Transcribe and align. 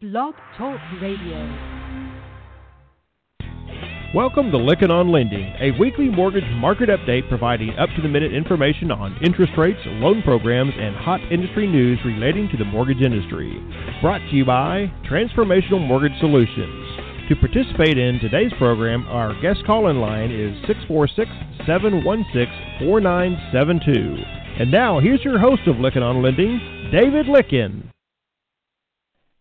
Blog 0.00 0.32
Talk 0.56 0.80
Radio. 1.02 1.36
Welcome 4.14 4.50
to 4.50 4.56
Lykken 4.56 4.88
on 4.88 5.12
Lending, 5.12 5.52
a 5.60 5.78
weekly 5.78 6.08
mortgage 6.08 6.48
market 6.56 6.88
update 6.88 7.28
providing 7.28 7.76
up 7.76 7.90
to 7.94 8.00
the 8.00 8.08
minute 8.08 8.32
information 8.32 8.90
on 8.90 9.18
interest 9.22 9.52
rates, 9.58 9.78
loan 9.84 10.22
programs, 10.22 10.72
and 10.74 10.96
hot 10.96 11.20
industry 11.30 11.66
news 11.66 11.98
relating 12.02 12.48
to 12.48 12.56
the 12.56 12.64
mortgage 12.64 13.02
industry. 13.02 13.60
Brought 14.00 14.20
to 14.20 14.34
you 14.34 14.46
by 14.46 14.90
Transformational 15.04 15.86
Mortgage 15.86 16.18
Solutions. 16.18 17.28
To 17.28 17.36
participate 17.36 17.98
in 17.98 18.20
today's 18.20 18.54
program, 18.56 19.04
our 19.06 19.38
guest 19.42 19.66
call 19.66 19.90
in 19.90 20.00
line 20.00 20.30
is 20.30 20.56
646 20.66 21.28
716 21.66 22.88
4972. 22.88 24.16
And 24.62 24.70
now, 24.70 24.98
here's 24.98 25.22
your 25.22 25.38
host 25.38 25.68
of 25.68 25.76
Lykken 25.76 26.00
on 26.00 26.22
Lending, 26.22 26.88
David 26.90 27.26
Lykken. 27.26 27.90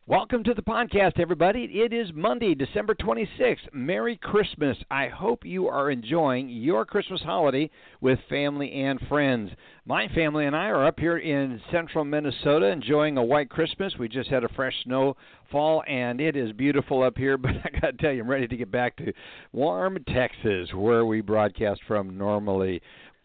Welcome 0.10 0.44
to 0.46 0.56
the 0.56 0.64
podcast, 0.64 1.20
everybody. 1.20 1.66
It 1.66 1.94
is 1.94 2.08
Monday, 2.16 2.56
December 2.56 2.96
26th. 2.96 3.72
Merry 3.74 4.18
Christmas. 4.18 4.76
I 4.90 5.08
hope 5.08 5.46
you 5.46 5.68
are 5.68 5.92
enjoying 5.92 6.50
your 6.50 6.84
Christmas 6.84 7.22
holiday 7.22 7.70
with 8.02 8.18
family 8.28 8.72
and 8.72 9.00
friends. 9.08 9.52
My 9.86 10.08
family 10.16 10.48
and 10.48 10.56
I 10.56 10.70
are 10.70 10.88
up 10.88 11.00
here 11.00 11.20
in 11.20 11.62
central 11.72 12.04
Minnesota 12.06 12.66
enjoying 12.66 13.18
a 13.20 13.24
white 13.24 13.52
Christmas. 13.52 13.94
We 14.00 14.10
just 14.10 14.32
had 14.32 14.44
a 14.44 14.50
fresh 14.50 14.74
snowfall, 14.84 15.84
and 15.88 16.20
it 16.20 16.36
is 16.36 16.54
beautiful 16.54 17.04
up 17.04 17.16
here, 17.16 17.38
but 17.38 17.52
I 17.64 17.70
got 17.80 17.92
to 17.92 17.98
tell 17.98 18.12
you, 18.12 18.24
I'm 18.24 18.30
ready 18.32 18.48
to 18.48 18.58
get 18.58 18.72
back 18.72 18.96
to 18.98 19.14
warm 19.52 20.04
Texas, 20.12 20.74
where 20.74 21.06
we 21.06 21.22
broadcast 21.22 21.82
from 21.88 22.18
normally. 22.18 22.82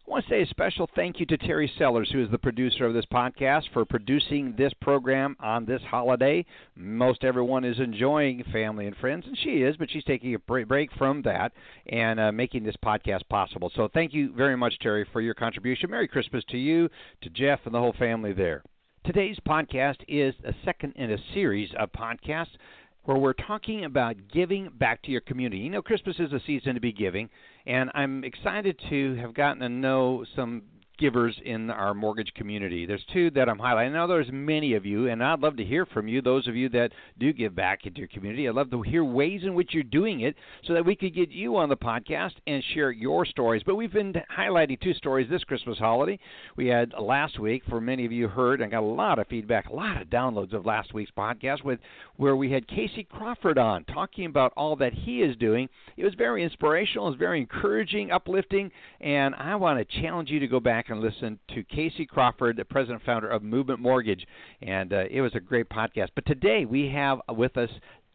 I 0.06 0.10
want 0.10 0.26
to 0.26 0.30
say 0.30 0.42
a 0.42 0.46
special 0.46 0.88
thank 0.94 1.18
you 1.18 1.24
to 1.26 1.38
Terry 1.38 1.70
Sellers, 1.78 2.10
who 2.12 2.22
is 2.22 2.30
the 2.30 2.36
producer 2.36 2.84
of 2.84 2.92
this 2.92 3.06
podcast, 3.06 3.62
for 3.72 3.86
producing 3.86 4.54
this 4.58 4.72
program 4.82 5.34
on 5.40 5.64
this 5.64 5.80
holiday. 5.90 6.44
Most 6.76 7.24
everyone 7.24 7.64
is 7.64 7.80
enjoying 7.80 8.44
family 8.52 8.86
and 8.86 8.94
friends, 8.98 9.24
and 9.26 9.36
she 9.38 9.62
is, 9.62 9.78
but 9.78 9.90
she's 9.90 10.04
taking 10.04 10.34
a 10.34 10.38
break 10.38 10.92
from 10.98 11.22
that 11.22 11.52
and 11.86 12.20
uh, 12.20 12.32
making 12.32 12.64
this 12.64 12.76
podcast 12.84 13.26
possible. 13.30 13.72
So 13.74 13.88
thank 13.94 14.12
you 14.12 14.30
very 14.34 14.58
much, 14.58 14.78
Terry, 14.80 15.06
for 15.10 15.22
your 15.22 15.32
contribution. 15.32 15.90
Merry 15.90 16.06
Christmas 16.06 16.44
to 16.50 16.58
you, 16.58 16.90
to 17.22 17.30
Jeff, 17.30 17.60
and 17.64 17.74
the 17.74 17.80
whole 17.80 17.94
family 17.98 18.34
there. 18.34 18.62
Today's 19.06 19.38
podcast 19.46 19.96
is 20.06 20.34
a 20.46 20.54
second 20.66 20.94
in 20.96 21.12
a 21.12 21.18
series 21.32 21.70
of 21.78 21.92
podcasts 21.92 22.56
where 23.04 23.18
we're 23.18 23.34
talking 23.34 23.84
about 23.84 24.16
giving 24.32 24.70
back 24.78 25.02
to 25.02 25.10
your 25.10 25.20
community. 25.20 25.62
You 25.62 25.70
know, 25.70 25.82
Christmas 25.82 26.16
is 26.18 26.32
a 26.32 26.40
season 26.46 26.74
to 26.74 26.80
be 26.80 26.92
giving, 26.92 27.28
and 27.66 27.90
I'm 27.94 28.24
excited 28.24 28.80
to 28.90 29.14
have 29.16 29.34
gotten 29.34 29.60
to 29.60 29.68
know 29.68 30.24
some 30.34 30.62
givers 30.98 31.34
in 31.44 31.70
our 31.70 31.94
mortgage 31.94 32.32
community. 32.34 32.86
There's 32.86 33.04
two 33.12 33.30
that 33.32 33.48
I'm 33.48 33.58
highlighting. 33.58 33.90
I 33.90 33.94
know 33.94 34.06
there's 34.06 34.30
many 34.32 34.74
of 34.74 34.86
you, 34.86 35.08
and 35.08 35.22
I'd 35.22 35.40
love 35.40 35.56
to 35.56 35.64
hear 35.64 35.86
from 35.86 36.08
you, 36.08 36.22
those 36.22 36.46
of 36.46 36.56
you 36.56 36.68
that 36.70 36.92
do 37.18 37.32
give 37.32 37.54
back 37.54 37.86
into 37.86 37.98
your 37.98 38.08
community. 38.08 38.48
I'd 38.48 38.54
love 38.54 38.70
to 38.70 38.82
hear 38.82 39.04
ways 39.04 39.42
in 39.44 39.54
which 39.54 39.74
you're 39.74 39.82
doing 39.82 40.20
it 40.20 40.36
so 40.66 40.74
that 40.74 40.84
we 40.84 40.96
could 40.96 41.14
get 41.14 41.30
you 41.30 41.56
on 41.56 41.68
the 41.68 41.76
podcast 41.76 42.32
and 42.46 42.62
share 42.74 42.90
your 42.90 43.24
stories. 43.24 43.62
But 43.64 43.74
we've 43.74 43.92
been 43.92 44.14
highlighting 44.36 44.80
two 44.80 44.94
stories 44.94 45.28
this 45.28 45.44
Christmas 45.44 45.78
holiday. 45.78 46.18
We 46.56 46.66
had 46.66 46.92
last 46.98 47.38
week, 47.38 47.62
for 47.68 47.80
many 47.80 48.04
of 48.04 48.12
you 48.12 48.28
heard, 48.28 48.60
and 48.60 48.70
got 48.70 48.82
a 48.82 48.86
lot 48.86 49.18
of 49.18 49.26
feedback, 49.28 49.68
a 49.68 49.74
lot 49.74 50.00
of 50.00 50.08
downloads 50.08 50.52
of 50.52 50.66
last 50.66 50.94
week's 50.94 51.10
podcast 51.16 51.64
with 51.64 51.80
where 52.16 52.36
we 52.36 52.50
had 52.50 52.68
Casey 52.68 53.04
Crawford 53.04 53.58
on 53.58 53.84
talking 53.84 54.26
about 54.26 54.52
all 54.56 54.76
that 54.76 54.92
he 54.92 55.22
is 55.22 55.36
doing. 55.36 55.68
It 55.96 56.04
was 56.04 56.14
very 56.14 56.44
inspirational, 56.44 57.06
it 57.06 57.10
was 57.10 57.18
very 57.18 57.40
encouraging, 57.40 58.10
uplifting, 58.10 58.70
and 59.00 59.34
I 59.34 59.56
want 59.56 59.78
to 59.78 60.00
challenge 60.00 60.30
you 60.30 60.40
to 60.40 60.46
go 60.46 60.60
back 60.60 60.83
back 60.84 60.90
and 60.90 61.00
listen 61.00 61.38
to 61.54 61.62
Casey 61.64 62.04
Crawford, 62.04 62.56
the 62.56 62.64
president 62.64 63.00
and 63.00 63.06
founder 63.06 63.28
of 63.28 63.42
Movement 63.42 63.80
Mortgage, 63.80 64.26
and 64.60 64.92
uh, 64.92 65.04
it 65.10 65.20
was 65.20 65.34
a 65.34 65.40
great 65.40 65.68
podcast. 65.68 66.08
But 66.14 66.26
today 66.26 66.64
we 66.64 66.88
have 66.88 67.20
with 67.30 67.56
us 67.56 67.70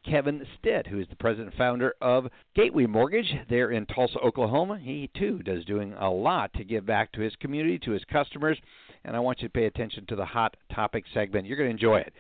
Kevin 0.06 0.46
Stitt, 0.58 0.88
who 0.88 1.00
is 1.00 1.08
the 1.10 1.16
president 1.16 1.50
and 1.50 1.58
founder 1.58 1.94
of 2.02 2.28
Gateway 2.56 2.86
Mortgage 2.86 3.32
there 3.50 3.72
in 3.72 3.86
Tulsa, 3.88 4.20
Oklahoma. 4.20 4.80
He 4.80 5.10
too 5.18 5.40
does 5.40 5.66
doing 5.66 5.94
a 5.94 6.10
lot 6.10 6.54
to 6.54 6.64
give 6.64 6.86
back 6.86 7.12
to 7.14 7.22
his 7.22 7.36
community, 7.38 7.80
to 7.80 7.92
his 7.92 8.04
customers, 8.06 8.58
and 9.04 9.16
I 9.16 9.20
want 9.20 9.42
you 9.42 9.48
to 9.48 9.54
pay 9.54 9.66
attention 9.66 10.06
to 10.08 10.16
the 10.16 10.26
hot 10.26 10.56
topic 10.74 11.06
segment. 11.14 11.48
You're 11.48 11.58
going 11.58 11.70
to 11.70 11.76
enjoy 11.76 12.00
it. 12.00 12.14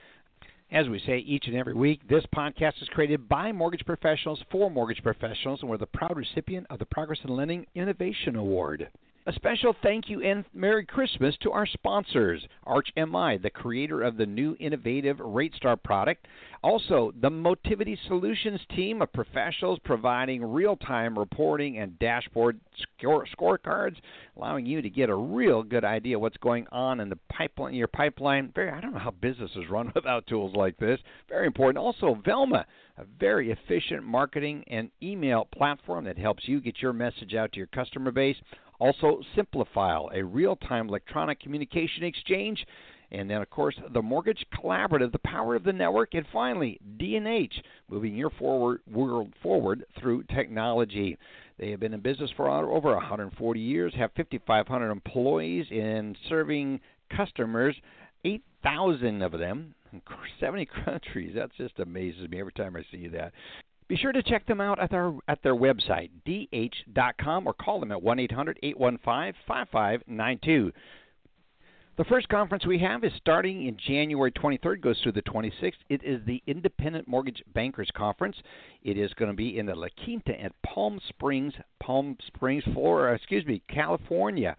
As 0.72 0.88
we 0.88 1.02
say 1.06 1.20
each 1.20 1.48
and 1.48 1.56
every 1.56 1.74
week, 1.74 2.08
this 2.08 2.26
podcast 2.36 2.82
is 2.82 2.90
created 2.90 3.28
by 3.28 3.52
mortgage 3.52 3.86
professionals 3.86 4.40
for 4.52 4.70
mortgage 4.70 5.04
professionals, 5.04 5.60
and 5.62 5.70
we're 5.70 5.78
the 5.78 5.88
proud 5.88 6.16
recipient 6.16 6.68
of 6.70 6.80
the 6.80 6.86
Progress 6.86 7.20
in 7.24 7.36
Lending 7.36 7.66
Innovation 7.76 8.36
Award. 8.36 8.90
A 9.30 9.34
special 9.34 9.76
thank 9.84 10.10
you 10.10 10.24
and 10.24 10.44
Merry 10.56 10.84
Christmas 10.84 11.38
to 11.42 11.52
our 11.52 11.68
sponsors, 11.68 12.44
ArchMI, 12.66 13.40
the 13.40 13.52
creator 13.52 14.02
of 14.02 14.18
the 14.18 14.26
new 14.26 14.58
innovative 14.60 15.18
RateStar 15.18 15.84
product. 15.84 16.26
Also, 16.64 17.14
the 17.22 17.30
Motivity 17.30 17.96
Solutions 18.08 18.60
team 18.76 19.04
of 19.04 19.14
professionals 19.14 19.78
providing 19.86 20.44
real 20.44 20.76
time 20.78 21.18
reporting 21.18 21.78
and 21.78 22.00
dashboard 22.00 22.60
score, 22.98 23.28
scorecards, 23.38 23.98
allowing 24.36 24.66
you 24.66 24.82
to 24.82 24.90
get 24.90 25.12
a 25.12 25.16
real 25.16 25.62
good 25.62 25.86
idea 25.86 26.18
what's 26.18 26.38
going 26.38 26.66
on 26.72 27.00
in 27.00 27.08
the 27.08 27.20
pipeline, 27.32 27.76
your 27.76 27.88
pipeline. 27.88 28.52
Very, 28.56 28.72
I 28.72 28.82
don't 28.82 28.94
know 28.94 29.00
how 29.00 29.12
businesses 29.12 29.70
run 29.70 29.92
without 29.96 30.26
tools 30.26 30.56
like 30.56 30.76
this. 30.78 31.00
Very 31.30 31.46
important. 31.46 31.78
Also, 31.78 32.20
Velma, 32.26 32.66
a 32.98 33.06
very 33.20 33.52
efficient 33.52 34.04
marketing 34.04 34.64
and 34.68 34.90
email 35.04 35.48
platform 35.54 36.04
that 36.06 36.18
helps 36.18 36.48
you 36.48 36.60
get 36.60 36.82
your 36.82 36.94
message 36.94 37.36
out 37.36 37.52
to 37.52 37.58
your 37.58 37.68
customer 37.68 38.10
base. 38.10 38.36
Also, 38.80 39.22
Simplifile, 39.36 40.10
a 40.14 40.24
real 40.24 40.56
time 40.56 40.88
electronic 40.88 41.40
communication 41.40 42.04
exchange. 42.04 42.66
And 43.12 43.30
then, 43.30 43.42
of 43.42 43.50
course, 43.50 43.76
the 43.94 44.02
Mortgage 44.02 44.46
Collaborative, 44.54 45.12
the 45.12 45.20
power 45.20 45.56
of 45.56 45.64
the 45.64 45.74
network. 45.74 46.14
And 46.14 46.26
finally, 46.32 46.80
D&H, 46.98 47.54
moving 47.90 48.16
your 48.16 48.30
forward, 48.32 48.82
world 48.90 49.34
forward 49.42 49.84
through 50.00 50.24
technology. 50.24 51.18
They 51.58 51.72
have 51.72 51.80
been 51.80 51.94
in 51.94 52.00
business 52.00 52.32
for 52.38 52.50
over 52.50 52.94
140 52.94 53.60
years, 53.60 53.94
have 53.96 54.12
5,500 54.16 54.92
employees 54.92 55.66
in 55.72 56.16
serving 56.30 56.80
customers, 57.16 57.76
8,000 58.24 59.22
of 59.24 59.32
them 59.34 59.74
in 59.92 60.02
70 60.40 60.68
countries. 60.86 61.34
That 61.36 61.50
just 61.58 61.80
amazes 61.80 62.30
me 62.30 62.40
every 62.40 62.54
time 62.54 62.76
I 62.76 62.86
see 62.92 63.08
that. 63.08 63.34
Be 63.90 63.98
sure 63.98 64.12
to 64.12 64.22
check 64.22 64.46
them 64.46 64.62
out 64.62 64.80
at 64.80 64.92
their 64.92 65.12
at 65.28 65.42
their 65.42 65.56
website 65.56 66.12
dh.com 66.24 67.48
or 67.48 67.54
call 67.54 67.80
them 67.80 67.92
at 67.92 67.98
1-800-815-5592. 67.98 70.72
The 71.98 72.04
first 72.06 72.30
conference 72.30 72.66
we 72.66 72.80
have 72.80 73.04
is 73.04 73.12
starting 73.18 73.66
in 73.66 73.76
January 73.76 74.32
23rd, 74.32 74.80
goes 74.80 74.98
through 75.02 75.12
the 75.14 75.24
26th. 75.24 75.74
It 75.90 76.04
is 76.04 76.22
the 76.26 76.42
Independent 76.48 77.10
Mortgage 77.10 77.44
Bankers 77.54 77.90
Conference. 77.94 78.38
It 78.84 78.98
is 78.98 79.14
going 79.16 79.32
to 79.32 79.36
be 79.36 79.58
in 79.58 79.66
the 79.66 79.76
La 79.76 79.88
Quinta 80.06 80.40
at 80.40 80.54
Palm 80.62 81.02
Springs, 81.10 81.54
Palm 81.82 82.16
Springs, 82.28 82.64
Florida, 82.72 83.14
excuse 83.16 83.46
me, 83.46 83.62
California. 83.68 84.56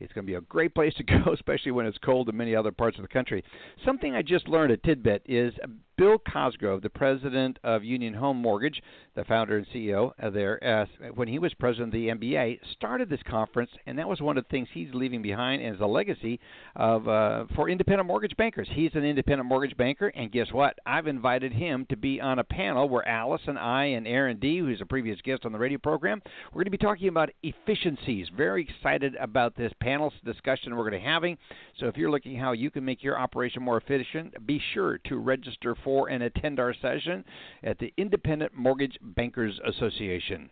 It's 0.00 0.12
going 0.12 0.26
to 0.26 0.30
be 0.30 0.36
a 0.36 0.42
great 0.42 0.74
place 0.74 0.92
to 0.94 1.02
go, 1.04 1.32
especially 1.32 1.72
when 1.72 1.86
it's 1.86 1.96
cold 1.98 2.28
in 2.28 2.36
many 2.36 2.54
other 2.54 2.72
parts 2.72 2.98
of 2.98 3.02
the 3.02 3.08
country. 3.08 3.42
Something 3.86 4.14
I 4.14 4.20
just 4.20 4.46
learned 4.48 4.72
a 4.72 4.76
tidbit 4.76 5.22
is 5.24 5.54
Bill 6.02 6.18
Cosgrove, 6.18 6.82
the 6.82 6.90
president 6.90 7.60
of 7.62 7.84
Union 7.84 8.12
Home 8.12 8.36
Mortgage, 8.36 8.82
the 9.14 9.24
founder 9.24 9.58
and 9.58 9.66
CEO 9.68 10.10
there, 10.32 10.58
uh, 10.64 11.10
when 11.14 11.28
he 11.28 11.38
was 11.38 11.54
president 11.54 11.90
of 11.90 11.92
the 11.92 12.08
MBA, 12.08 12.58
started 12.72 13.08
this 13.08 13.20
conference, 13.30 13.70
and 13.86 13.96
that 14.00 14.08
was 14.08 14.20
one 14.20 14.36
of 14.36 14.42
the 14.42 14.48
things 14.48 14.66
he's 14.72 14.88
leaving 14.94 15.22
behind 15.22 15.62
as 15.62 15.78
a 15.78 15.86
legacy 15.86 16.40
of 16.74 17.06
uh, 17.06 17.44
for 17.54 17.68
independent 17.68 18.08
mortgage 18.08 18.36
bankers. 18.36 18.66
He's 18.72 18.90
an 18.94 19.04
independent 19.04 19.48
mortgage 19.48 19.76
banker, 19.76 20.08
and 20.08 20.32
guess 20.32 20.48
what? 20.50 20.76
I've 20.84 21.06
invited 21.06 21.52
him 21.52 21.86
to 21.90 21.96
be 21.96 22.20
on 22.20 22.40
a 22.40 22.44
panel 22.44 22.88
where 22.88 23.06
Alice 23.06 23.42
and 23.46 23.58
I 23.58 23.84
and 23.84 24.04
Aaron 24.08 24.40
D, 24.40 24.58
who's 24.58 24.80
a 24.80 24.86
previous 24.86 25.20
guest 25.20 25.44
on 25.44 25.52
the 25.52 25.58
radio 25.58 25.78
program, 25.78 26.20
we're 26.50 26.64
going 26.64 26.72
to 26.72 26.78
be 26.78 26.78
talking 26.78 27.06
about 27.06 27.30
efficiencies. 27.44 28.26
Very 28.36 28.66
excited 28.68 29.14
about 29.20 29.54
this 29.54 29.72
panel 29.80 30.12
discussion 30.24 30.74
we're 30.74 30.90
going 30.90 30.94
to 30.94 30.98
be 30.98 31.04
having. 31.04 31.38
So 31.78 31.86
if 31.86 31.96
you're 31.96 32.10
looking 32.10 32.36
how 32.36 32.52
you 32.52 32.72
can 32.72 32.84
make 32.84 33.04
your 33.04 33.20
operation 33.20 33.62
more 33.62 33.76
efficient, 33.76 34.44
be 34.48 34.60
sure 34.74 34.98
to 35.06 35.18
register 35.18 35.76
for 35.84 35.91
for 35.92 36.08
and 36.08 36.22
attend 36.22 36.58
our 36.58 36.74
session 36.80 37.22
at 37.62 37.78
the 37.78 37.92
Independent 37.98 38.54
Mortgage 38.54 38.96
Bankers 39.02 39.60
Association. 39.66 40.48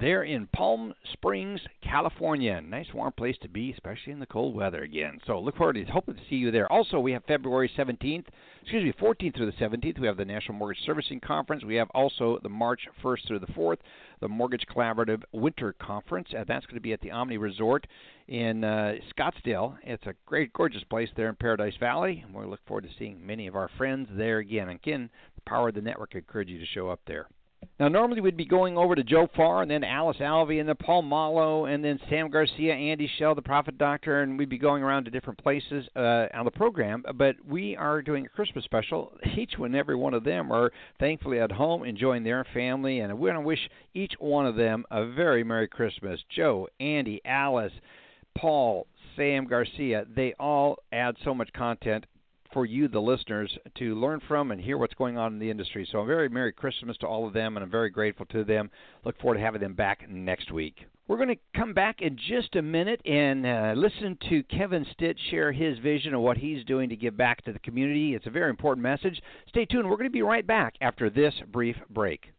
They're 0.00 0.22
in 0.22 0.46
Palm 0.46 0.94
Springs, 1.12 1.60
California. 1.82 2.62
Nice 2.62 2.94
warm 2.94 3.12
place 3.12 3.36
to 3.42 3.48
be, 3.48 3.72
especially 3.72 4.14
in 4.14 4.20
the 4.20 4.26
cold 4.26 4.54
weather 4.54 4.82
again. 4.82 5.20
So 5.26 5.38
look 5.38 5.56
forward 5.56 5.74
to 5.74 5.84
hoping 5.84 6.14
to 6.14 6.20
see 6.30 6.36
you 6.36 6.50
there. 6.50 6.70
Also, 6.72 6.98
we 6.98 7.12
have 7.12 7.22
February 7.24 7.70
17th, 7.76 8.24
excuse 8.62 8.84
me, 8.84 8.92
14th 8.98 9.36
through 9.36 9.50
the 9.50 9.52
17th. 9.52 9.98
We 9.98 10.06
have 10.06 10.16
the 10.16 10.24
National 10.24 10.56
Mortgage 10.56 10.82
Servicing 10.86 11.20
Conference. 11.20 11.62
We 11.62 11.74
have 11.74 11.90
also 11.90 12.38
the 12.42 12.48
March 12.48 12.88
1st 13.04 13.26
through 13.26 13.40
the 13.40 13.52
4th, 13.52 13.78
the 14.20 14.28
Mortgage 14.28 14.64
Collaborative 14.66 15.24
Winter 15.32 15.74
Conference. 15.74 16.28
And 16.34 16.46
that's 16.46 16.64
going 16.64 16.76
to 16.76 16.80
be 16.80 16.94
at 16.94 17.02
the 17.02 17.10
Omni 17.10 17.36
Resort 17.36 17.86
in 18.28 18.64
uh, 18.64 18.94
Scottsdale. 19.14 19.76
It's 19.82 20.06
a 20.06 20.14
great, 20.24 20.54
gorgeous 20.54 20.84
place 20.84 21.10
there 21.16 21.28
in 21.28 21.34
Paradise 21.34 21.76
Valley. 21.78 22.24
And 22.24 22.34
we 22.34 22.46
look 22.46 22.64
forward 22.66 22.84
to 22.84 22.90
seeing 22.98 23.24
many 23.24 23.46
of 23.46 23.56
our 23.56 23.68
friends 23.76 24.08
there 24.12 24.38
again. 24.38 24.70
Again, 24.70 25.10
the 25.34 25.42
power 25.42 25.68
of 25.68 25.74
the 25.74 25.82
network 25.82 26.12
I 26.14 26.18
encourage 26.18 26.48
you 26.48 26.58
to 26.58 26.66
show 26.66 26.88
up 26.88 27.00
there. 27.06 27.28
Now, 27.78 27.88
normally 27.88 28.20
we'd 28.20 28.36
be 28.36 28.44
going 28.44 28.76
over 28.76 28.94
to 28.94 29.02
Joe 29.02 29.28
Farr 29.34 29.62
and 29.62 29.70
then 29.70 29.82
Alice 29.82 30.18
Alvey 30.20 30.60
and 30.60 30.68
then 30.68 30.76
Paul 30.76 31.02
Muolo 31.02 31.72
and 31.72 31.84
then 31.84 31.98
Sam 32.08 32.30
Garcia, 32.30 32.74
Andy 32.74 33.10
Schell, 33.18 33.34
the 33.34 33.42
Profit 33.42 33.76
Doctor, 33.76 34.22
and 34.22 34.38
we'd 34.38 34.48
be 34.48 34.58
going 34.58 34.82
around 34.82 35.04
to 35.06 35.10
different 35.10 35.38
places 35.38 35.84
uh, 35.96 36.26
on 36.34 36.44
the 36.44 36.50
program. 36.50 37.02
But 37.16 37.36
we 37.44 37.76
are 37.76 38.00
doing 38.00 38.26
a 38.26 38.28
Christmas 38.28 38.64
special. 38.64 39.12
Each 39.36 39.54
and 39.58 39.74
every 39.74 39.96
one 39.96 40.14
of 40.14 40.22
them 40.22 40.52
are 40.52 40.70
thankfully 41.00 41.40
at 41.40 41.50
home 41.50 41.84
enjoying 41.84 42.22
their 42.22 42.46
family, 42.54 43.00
and 43.00 43.18
we 43.18 43.30
want 43.30 43.42
to 43.42 43.46
wish 43.46 43.68
each 43.94 44.12
one 44.18 44.46
of 44.46 44.56
them 44.56 44.84
a 44.90 45.06
very 45.06 45.42
Merry 45.42 45.66
Christmas. 45.68 46.20
Joe, 46.34 46.68
Andy, 46.78 47.20
Alice, 47.24 47.72
Paul, 48.36 48.86
Sam 49.16 49.46
Garcia, 49.46 50.04
they 50.14 50.34
all 50.38 50.78
add 50.92 51.16
so 51.24 51.34
much 51.34 51.52
content 51.52 52.06
for 52.52 52.66
you, 52.66 52.88
the 52.88 53.00
listeners, 53.00 53.56
to 53.76 53.94
learn 53.94 54.20
from 54.26 54.50
and 54.50 54.60
hear 54.60 54.78
what's 54.78 54.94
going 54.94 55.18
on 55.18 55.32
in 55.32 55.38
the 55.38 55.50
industry. 55.50 55.86
So, 55.90 56.00
a 56.00 56.04
very 56.04 56.28
Merry 56.28 56.52
Christmas 56.52 56.96
to 56.98 57.06
all 57.06 57.26
of 57.26 57.32
them, 57.32 57.56
and 57.56 57.64
I'm 57.64 57.70
very 57.70 57.90
grateful 57.90 58.26
to 58.26 58.44
them. 58.44 58.70
Look 59.04 59.20
forward 59.20 59.36
to 59.36 59.42
having 59.42 59.60
them 59.60 59.74
back 59.74 60.08
next 60.08 60.52
week. 60.52 60.86
We're 61.08 61.16
going 61.16 61.28
to 61.28 61.58
come 61.58 61.74
back 61.74 62.00
in 62.00 62.16
just 62.16 62.54
a 62.56 62.62
minute 62.62 63.00
and 63.04 63.44
uh, 63.44 63.74
listen 63.76 64.16
to 64.28 64.42
Kevin 64.44 64.86
Stitt 64.92 65.16
share 65.30 65.52
his 65.52 65.78
vision 65.78 66.14
of 66.14 66.20
what 66.20 66.38
he's 66.38 66.64
doing 66.64 66.88
to 66.88 66.96
give 66.96 67.16
back 67.16 67.44
to 67.44 67.52
the 67.52 67.58
community. 67.58 68.14
It's 68.14 68.26
a 68.26 68.30
very 68.30 68.50
important 68.50 68.82
message. 68.82 69.20
Stay 69.48 69.64
tuned. 69.64 69.90
We're 69.90 69.96
going 69.96 70.08
to 70.08 70.10
be 70.10 70.22
right 70.22 70.46
back 70.46 70.74
after 70.80 71.10
this 71.10 71.34
brief 71.50 71.76
break. 71.90 72.32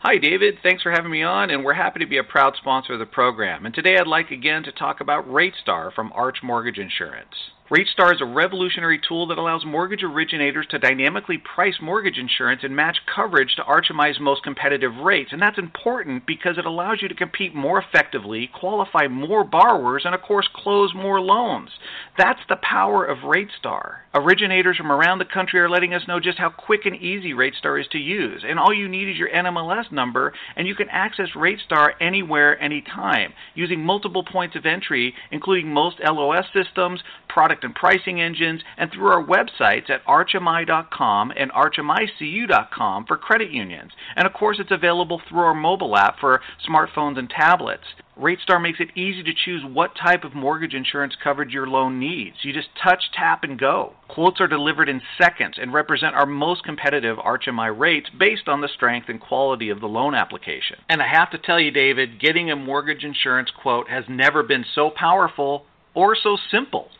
Hi, 0.00 0.18
David. 0.18 0.54
Thanks 0.64 0.82
for 0.82 0.90
having 0.90 1.12
me 1.12 1.22
on, 1.22 1.50
and 1.50 1.64
we're 1.64 1.74
happy 1.74 2.00
to 2.00 2.06
be 2.06 2.18
a 2.18 2.24
proud 2.24 2.54
sponsor 2.56 2.94
of 2.94 2.98
the 2.98 3.06
program. 3.06 3.64
And 3.64 3.72
today 3.72 3.96
I'd 3.96 4.08
like 4.08 4.32
again 4.32 4.64
to 4.64 4.72
talk 4.72 5.00
about 5.00 5.28
RateStar 5.28 5.94
from 5.94 6.12
Arch 6.12 6.38
Mortgage 6.42 6.78
Insurance. 6.78 7.52
RateStar 7.72 8.12
is 8.12 8.20
a 8.20 8.26
revolutionary 8.26 9.00
tool 9.08 9.26
that 9.28 9.38
allows 9.38 9.64
mortgage 9.64 10.02
originators 10.02 10.66
to 10.68 10.78
dynamically 10.78 11.38
price 11.38 11.76
mortgage 11.80 12.18
insurance 12.18 12.60
and 12.62 12.76
match 12.76 12.98
coverage 13.16 13.54
to 13.56 13.62
Arch 13.62 13.86
MI's 13.90 14.20
most 14.20 14.42
competitive 14.42 14.94
rates. 15.02 15.30
And 15.32 15.40
that's 15.40 15.56
important 15.56 16.26
because 16.26 16.58
it 16.58 16.66
allows 16.66 16.98
you 17.00 17.08
to 17.08 17.14
compete 17.14 17.54
more 17.54 17.82
effectively, 17.82 18.50
qualify 18.60 19.08
more 19.08 19.42
borrowers, 19.42 20.02
and 20.04 20.14
of 20.14 20.20
course, 20.20 20.46
close 20.54 20.92
more 20.94 21.18
loans. 21.18 21.70
That's 22.18 22.40
the 22.50 22.56
power 22.56 23.06
of 23.06 23.20
RateStar. 23.20 24.00
Originators 24.12 24.76
from 24.76 24.92
around 24.92 25.18
the 25.18 25.24
country 25.24 25.58
are 25.58 25.70
letting 25.70 25.94
us 25.94 26.02
know 26.06 26.20
just 26.20 26.36
how 26.36 26.50
quick 26.50 26.84
and 26.84 26.96
easy 26.96 27.32
RateStar 27.32 27.80
is 27.80 27.86
to 27.92 27.98
use. 27.98 28.44
And 28.46 28.58
all 28.58 28.74
you 28.74 28.86
need 28.86 29.08
is 29.08 29.16
your 29.16 29.30
NMLS 29.30 29.90
number, 29.90 30.34
and 30.56 30.68
you 30.68 30.74
can 30.74 30.90
access 30.90 31.28
RateStar 31.34 31.92
anywhere, 32.02 32.62
anytime, 32.62 33.32
using 33.54 33.80
multiple 33.80 34.24
points 34.30 34.56
of 34.56 34.66
entry, 34.66 35.14
including 35.30 35.72
most 35.72 35.96
LOS 36.04 36.44
systems, 36.52 37.00
product 37.32 37.64
and 37.64 37.74
pricing 37.74 38.20
engines, 38.20 38.62
and 38.76 38.90
through 38.90 39.08
our 39.08 39.24
websites 39.24 39.88
at 39.90 40.04
archmi.com 40.04 41.32
and 41.36 41.50
archmicu.com 41.52 43.06
for 43.06 43.16
credit 43.16 43.50
unions. 43.50 43.92
And 44.16 44.26
of 44.26 44.32
course, 44.32 44.58
it's 44.60 44.70
available 44.70 45.20
through 45.28 45.40
our 45.40 45.54
mobile 45.54 45.96
app 45.96 46.18
for 46.20 46.40
smartphones 46.68 47.18
and 47.18 47.30
tablets. 47.30 47.84
RateStar 48.18 48.60
makes 48.60 48.78
it 48.78 48.94
easy 48.94 49.22
to 49.22 49.32
choose 49.32 49.64
what 49.64 49.96
type 49.96 50.22
of 50.22 50.34
mortgage 50.34 50.74
insurance 50.74 51.14
coverage 51.22 51.54
your 51.54 51.66
loan 51.66 51.98
needs. 51.98 52.36
You 52.42 52.52
just 52.52 52.68
touch, 52.82 53.04
tap, 53.16 53.42
and 53.42 53.58
go. 53.58 53.94
Quotes 54.08 54.38
are 54.38 54.46
delivered 54.46 54.90
in 54.90 55.00
seconds 55.18 55.56
and 55.58 55.72
represent 55.72 56.14
our 56.14 56.26
most 56.26 56.62
competitive 56.62 57.18
Arch 57.18 57.44
MI 57.50 57.68
rates 57.68 58.10
based 58.18 58.48
on 58.48 58.60
the 58.60 58.68
strength 58.68 59.08
and 59.08 59.18
quality 59.18 59.70
of 59.70 59.80
the 59.80 59.86
loan 59.86 60.14
application. 60.14 60.76
And 60.90 61.00
I 61.00 61.08
have 61.08 61.30
to 61.30 61.38
tell 61.38 61.58
you, 61.58 61.70
David, 61.70 62.20
getting 62.20 62.50
a 62.50 62.56
mortgage 62.56 63.02
insurance 63.02 63.50
quote 63.50 63.88
has 63.88 64.04
never 64.08 64.42
been 64.42 64.66
so 64.74 64.90
powerful 64.90 65.64
or 65.94 66.14
so 66.14 66.36
simple. 66.50 66.90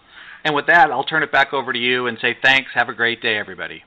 And 0.45 0.55
with 0.55 0.67
that, 0.67 0.91
I'll 0.91 1.05
turn 1.05 1.23
it 1.23 1.31
back 1.31 1.53
over 1.53 1.73
to 1.73 1.79
you 1.79 2.07
and 2.07 2.19
say 2.21 2.37
thanks. 2.43 2.71
Have 2.75 2.89
a 2.89 2.95
great 2.95 3.23
day, 3.23 3.37
everybody. 3.39 3.85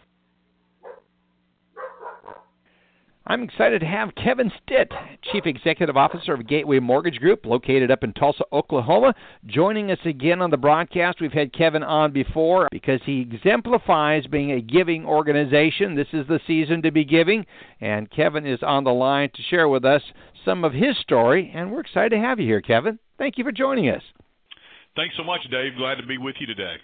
I'm 3.27 3.41
excited 3.41 3.79
to 3.79 3.87
have 3.87 4.13
Kevin 4.13 4.51
Stitt, 4.61 4.91
Chief 5.31 5.47
Executive 5.47 5.97
Officer 5.97 6.35
of 6.35 6.47
Gateway 6.47 6.77
Mortgage 6.77 7.17
Group, 7.17 7.43
located 7.43 7.89
up 7.89 8.03
in 8.03 8.13
Tulsa, 8.13 8.43
Oklahoma, 8.53 9.15
joining 9.47 9.89
us 9.89 9.97
again 10.05 10.43
on 10.43 10.51
the 10.51 10.57
broadcast. 10.57 11.19
We've 11.19 11.31
had 11.31 11.51
Kevin 11.51 11.81
on 11.81 12.11
before 12.11 12.67
because 12.71 12.99
he 13.03 13.21
exemplifies 13.21 14.27
being 14.27 14.51
a 14.51 14.61
giving 14.61 15.07
organization. 15.07 15.95
This 15.95 16.07
is 16.13 16.27
the 16.27 16.39
season 16.45 16.83
to 16.83 16.91
be 16.91 17.03
giving, 17.03 17.47
and 17.81 18.11
Kevin 18.11 18.45
is 18.45 18.61
on 18.61 18.83
the 18.83 18.93
line 18.93 19.31
to 19.33 19.41
share 19.41 19.69
with 19.69 19.85
us 19.85 20.03
some 20.45 20.63
of 20.63 20.73
his 20.73 20.95
story, 20.99 21.51
and 21.55 21.71
we're 21.71 21.81
excited 21.81 22.11
to 22.11 22.19
have 22.19 22.39
you 22.39 22.45
here, 22.45 22.61
Kevin. 22.61 22.99
Thank 23.17 23.39
you 23.39 23.43
for 23.43 23.51
joining 23.51 23.89
us. 23.89 24.03
Thanks 24.95 25.15
so 25.17 25.23
much, 25.23 25.41
Dave. 25.51 25.75
Glad 25.77 25.95
to 25.95 26.05
be 26.05 26.17
with 26.17 26.35
you 26.39 26.47
today. 26.47 26.75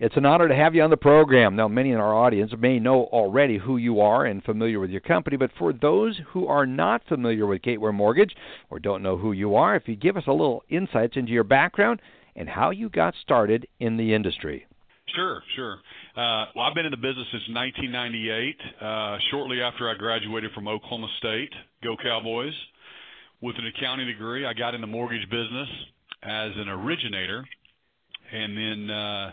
It's 0.00 0.16
an 0.16 0.26
honor 0.26 0.48
to 0.48 0.54
have 0.54 0.74
you 0.74 0.82
on 0.82 0.90
the 0.90 0.96
program. 0.96 1.56
Now, 1.56 1.68
many 1.68 1.92
in 1.92 1.98
our 1.98 2.14
audience 2.14 2.52
may 2.58 2.78
know 2.78 3.04
already 3.04 3.58
who 3.58 3.76
you 3.76 4.00
are 4.00 4.26
and 4.26 4.42
familiar 4.42 4.80
with 4.80 4.90
your 4.90 5.00
company, 5.00 5.36
but 5.36 5.52
for 5.58 5.72
those 5.72 6.20
who 6.28 6.48
are 6.48 6.66
not 6.66 7.02
familiar 7.08 7.46
with 7.46 7.62
Gateway 7.62 7.92
Mortgage 7.92 8.34
or 8.70 8.78
don't 8.78 9.02
know 9.02 9.16
who 9.16 9.32
you 9.32 9.54
are, 9.54 9.76
if 9.76 9.86
you 9.86 9.94
give 9.94 10.16
us 10.16 10.24
a 10.26 10.32
little 10.32 10.64
insights 10.68 11.16
into 11.16 11.32
your 11.32 11.44
background 11.44 12.02
and 12.34 12.48
how 12.48 12.70
you 12.70 12.88
got 12.88 13.14
started 13.22 13.66
in 13.78 13.96
the 13.96 14.12
industry. 14.12 14.66
Sure, 15.14 15.40
sure. 15.54 15.74
Uh, 16.16 16.46
well, 16.56 16.64
I've 16.66 16.74
been 16.74 16.86
in 16.86 16.90
the 16.90 16.96
business 16.96 17.26
since 17.30 17.44
1998. 17.48 18.56
Uh, 18.80 19.18
shortly 19.30 19.62
after 19.62 19.88
I 19.88 19.94
graduated 19.94 20.50
from 20.52 20.66
Oklahoma 20.66 21.08
State, 21.18 21.52
go 21.82 21.96
Cowboys. 22.02 22.54
With 23.40 23.56
an 23.58 23.66
accounting 23.66 24.06
degree, 24.06 24.44
I 24.44 24.54
got 24.54 24.74
in 24.74 24.80
the 24.80 24.86
mortgage 24.86 25.28
business 25.30 25.68
as 26.24 26.52
an 26.56 26.68
originator, 26.68 27.44
and 28.32 28.56
then 28.56 28.90
uh, 28.90 29.32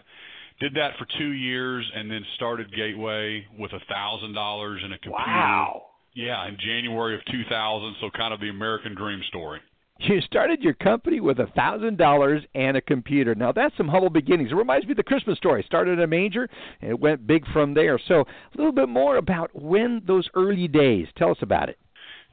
did 0.59 0.73
that 0.75 0.91
for 0.99 1.07
two 1.17 1.31
years, 1.31 1.89
and 1.95 2.09
then 2.09 2.21
started 2.35 2.73
Gateway 2.75 3.45
with 3.57 3.71
a 3.73 3.79
thousand 3.89 4.33
dollars 4.33 4.81
and 4.83 4.93
a 4.93 4.97
computer. 4.97 5.23
Wow. 5.25 5.83
Yeah, 6.13 6.45
in 6.47 6.57
January 6.57 7.15
of 7.15 7.21
2000. 7.31 7.95
So 8.01 8.09
kind 8.15 8.33
of 8.33 8.41
the 8.41 8.49
American 8.49 8.95
dream 8.95 9.21
story. 9.29 9.59
You 9.99 10.19
started 10.21 10.61
your 10.61 10.73
company 10.73 11.19
with 11.19 11.39
a 11.39 11.45
thousand 11.55 11.97
dollars 11.97 12.41
and 12.55 12.75
a 12.75 12.81
computer. 12.81 13.35
Now 13.35 13.51
that's 13.51 13.75
some 13.77 13.87
humble 13.87 14.09
beginnings. 14.09 14.51
It 14.51 14.55
reminds 14.55 14.85
me 14.85 14.91
of 14.91 14.97
the 14.97 15.03
Christmas 15.03 15.37
story. 15.37 15.63
Started 15.67 15.94
in 15.94 15.99
a 15.99 16.07
manger 16.07 16.49
and 16.81 16.89
it 16.91 16.99
went 16.99 17.27
big 17.27 17.45
from 17.53 17.75
there. 17.75 17.99
So 18.07 18.21
a 18.21 18.57
little 18.57 18.71
bit 18.71 18.89
more 18.89 19.17
about 19.17 19.51
when 19.53 20.01
those 20.07 20.27
early 20.35 20.67
days. 20.67 21.07
Tell 21.17 21.31
us 21.31 21.37
about 21.41 21.69
it. 21.69 21.77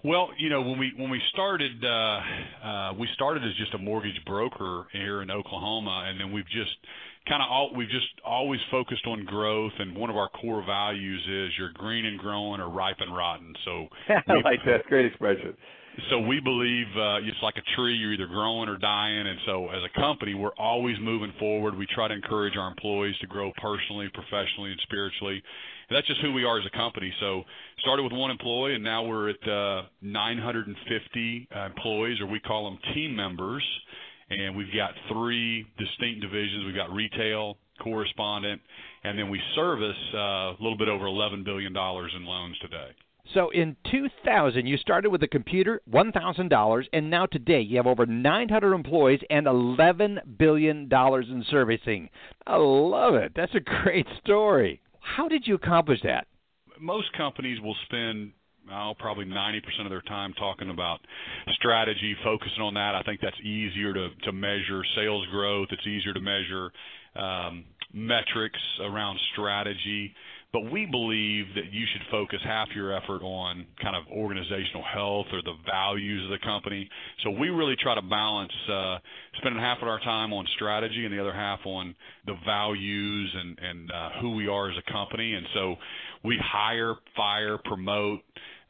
Well, 0.04 0.30
you 0.38 0.48
know, 0.48 0.62
when 0.62 0.78
we 0.78 0.92
when 0.96 1.10
we 1.10 1.20
started, 1.32 1.84
uh, 1.84 2.20
uh, 2.64 2.92
we 2.94 3.08
started 3.14 3.42
as 3.42 3.50
just 3.58 3.74
a 3.74 3.78
mortgage 3.78 4.20
broker 4.26 4.86
here 4.92 5.22
in 5.22 5.30
Oklahoma, 5.30 6.06
and 6.08 6.20
then 6.20 6.30
we've 6.30 6.46
just 6.46 6.70
kind 7.28 7.42
of 7.42 7.48
all 7.50 7.74
we've 7.74 7.88
just 7.90 8.06
always 8.24 8.60
focused 8.70 9.06
on 9.08 9.24
growth. 9.24 9.72
And 9.80 9.96
one 9.96 10.08
of 10.08 10.16
our 10.16 10.28
core 10.28 10.64
values 10.64 11.20
is 11.28 11.50
you're 11.58 11.72
green 11.72 12.06
and 12.06 12.16
growing 12.16 12.60
or 12.60 12.68
ripe 12.68 12.98
and 13.00 13.14
rotten. 13.14 13.52
So 13.64 13.88
I 14.08 14.34
like 14.44 14.60
that. 14.66 14.84
Great 14.86 15.06
expression. 15.06 15.56
So 16.10 16.20
we 16.20 16.38
believe 16.38 16.86
uh, 16.96 17.26
it's 17.26 17.42
like 17.42 17.56
a 17.56 17.66
tree; 17.74 17.96
you're 17.96 18.12
either 18.12 18.28
growing 18.28 18.68
or 18.68 18.78
dying. 18.78 19.26
And 19.26 19.40
so, 19.46 19.68
as 19.70 19.82
a 19.82 20.00
company, 20.00 20.32
we're 20.32 20.54
always 20.56 20.94
moving 21.00 21.32
forward. 21.40 21.76
We 21.76 21.88
try 21.92 22.06
to 22.06 22.14
encourage 22.14 22.56
our 22.56 22.68
employees 22.68 23.16
to 23.20 23.26
grow 23.26 23.50
personally, 23.60 24.08
professionally, 24.14 24.70
and 24.70 24.80
spiritually 24.84 25.42
that's 25.90 26.06
just 26.06 26.20
who 26.20 26.32
we 26.32 26.44
are 26.44 26.58
as 26.58 26.66
a 26.66 26.76
company. 26.76 27.12
So 27.20 27.44
started 27.80 28.02
with 28.02 28.12
one 28.12 28.30
employee, 28.30 28.74
and 28.74 28.84
now 28.84 29.04
we're 29.04 29.30
at 29.30 29.48
uh, 29.48 29.82
950 30.02 31.48
uh, 31.54 31.66
employees, 31.66 32.20
or 32.20 32.26
we 32.26 32.40
call 32.40 32.70
them 32.70 32.78
team 32.94 33.14
members. 33.14 33.64
And 34.30 34.54
we've 34.54 34.72
got 34.74 34.90
three 35.10 35.66
distinct 35.78 36.20
divisions. 36.20 36.66
We've 36.66 36.74
got 36.74 36.92
retail, 36.92 37.56
correspondent, 37.82 38.60
and 39.04 39.18
then 39.18 39.30
we 39.30 39.40
service 39.54 39.96
uh, 40.12 40.18
a 40.18 40.56
little 40.60 40.76
bit 40.76 40.88
over 40.88 41.06
11 41.06 41.44
billion 41.44 41.72
dollars 41.72 42.12
in 42.14 42.26
loans 42.26 42.58
today. 42.60 42.90
So 43.34 43.50
in 43.50 43.76
2000, 43.90 44.66
you 44.66 44.78
started 44.78 45.10
with 45.10 45.22
a 45.22 45.28
computer, 45.28 45.82
$1,000, 45.90 46.84
and 46.94 47.10
now 47.10 47.26
today 47.26 47.60
you 47.60 47.76
have 47.76 47.86
over 47.86 48.06
900 48.06 48.74
employees 48.74 49.20
and 49.28 49.46
$11 49.46 50.38
billion 50.38 50.88
in 50.90 51.44
servicing. 51.50 52.08
I 52.46 52.56
love 52.56 53.14
it. 53.14 53.32
That's 53.36 53.54
a 53.54 53.60
great 53.60 54.06
story. 54.24 54.80
How 55.16 55.28
did 55.28 55.46
you 55.46 55.54
accomplish 55.54 56.00
that? 56.04 56.26
Most 56.80 57.12
companies 57.16 57.60
will 57.60 57.76
spend 57.86 58.32
oh, 58.72 58.94
probably 58.98 59.24
90% 59.24 59.60
of 59.84 59.90
their 59.90 60.02
time 60.02 60.32
talking 60.34 60.70
about 60.70 61.00
strategy, 61.52 62.14
focusing 62.22 62.62
on 62.62 62.74
that. 62.74 62.94
I 62.94 63.02
think 63.02 63.20
that's 63.20 63.40
easier 63.40 63.92
to, 63.94 64.08
to 64.24 64.32
measure 64.32 64.82
sales 64.96 65.26
growth. 65.30 65.68
It's 65.70 65.86
easier 65.86 66.12
to 66.14 66.20
measure 66.20 66.70
um, 67.16 67.64
metrics 67.92 68.60
around 68.82 69.18
strategy. 69.32 70.14
But 70.50 70.72
we 70.72 70.86
believe 70.86 71.44
that 71.56 71.72
you 71.72 71.84
should 71.92 72.02
focus 72.10 72.38
half 72.42 72.68
your 72.74 72.96
effort 72.96 73.22
on 73.22 73.66
kind 73.82 73.94
of 73.94 74.04
organizational 74.10 74.82
health 74.82 75.26
or 75.30 75.42
the 75.42 75.54
values 75.66 76.24
of 76.24 76.30
the 76.30 76.42
company. 76.42 76.88
So 77.22 77.30
we 77.30 77.50
really 77.50 77.76
try 77.76 77.94
to 77.94 78.02
balance 78.02 78.52
uh, 78.66 78.96
spending 79.36 79.60
half 79.60 79.78
of 79.82 79.88
our 79.88 80.00
time 80.00 80.32
on 80.32 80.46
strategy 80.56 81.04
and 81.04 81.12
the 81.12 81.20
other 81.20 81.34
half 81.34 81.60
on 81.66 81.94
the 82.24 82.34
values 82.46 83.34
and, 83.38 83.58
and 83.58 83.90
uh, 83.90 84.08
who 84.22 84.36
we 84.36 84.48
are 84.48 84.70
as 84.70 84.76
a 84.78 84.90
company. 84.90 85.34
And 85.34 85.46
so 85.52 85.76
we 86.24 86.38
hire, 86.42 86.94
fire, 87.14 87.58
promote, 87.62 88.20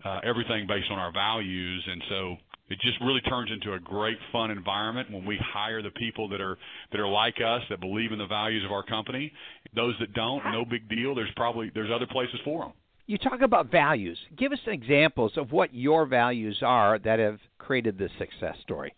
uh, 0.04 0.18
everything 0.25 0.66
based 0.66 0.90
on 0.90 0.98
our 0.98 1.12
values. 1.12 1.87
And 1.88 2.02
so 2.08 2.37
it 2.70 2.78
just 2.80 3.00
really 3.00 3.20
turns 3.22 3.50
into 3.50 3.72
a 3.75 3.80
great 3.80 4.18
fun 4.32 4.50
environment 4.50 5.10
when 5.10 5.25
we 5.25 5.38
hire 5.42 5.82
the 5.82 5.90
people 5.90 6.28
that 6.28 6.40
are 6.40 6.56
that 6.92 7.00
are 7.00 7.08
like 7.08 7.37
us 7.44 7.62
that 7.70 7.80
believe 7.80 8.12
in 8.12 8.18
the 8.18 8.26
values 8.26 8.64
of 8.64 8.72
our 8.72 8.82
company 8.82 9.32
those 9.75 9.94
that 10.00 10.12
don't 10.14 10.44
no 10.52 10.64
big 10.64 10.88
deal 10.88 11.14
there's 11.14 11.30
probably 11.37 11.70
there's 11.75 11.90
other 11.94 12.06
places 12.06 12.38
for 12.44 12.62
them 12.62 12.72
You 13.06 13.16
talk 13.16 13.40
about 13.40 13.70
values. 13.70 14.18
Give 14.37 14.52
us 14.52 14.58
examples 14.66 15.32
of 15.37 15.50
what 15.50 15.72
your 15.72 16.04
values 16.04 16.58
are 16.62 16.98
that 16.98 17.18
have 17.18 17.38
created 17.56 17.96
this 17.96 18.10
success 18.18 18.54
story. 18.62 18.94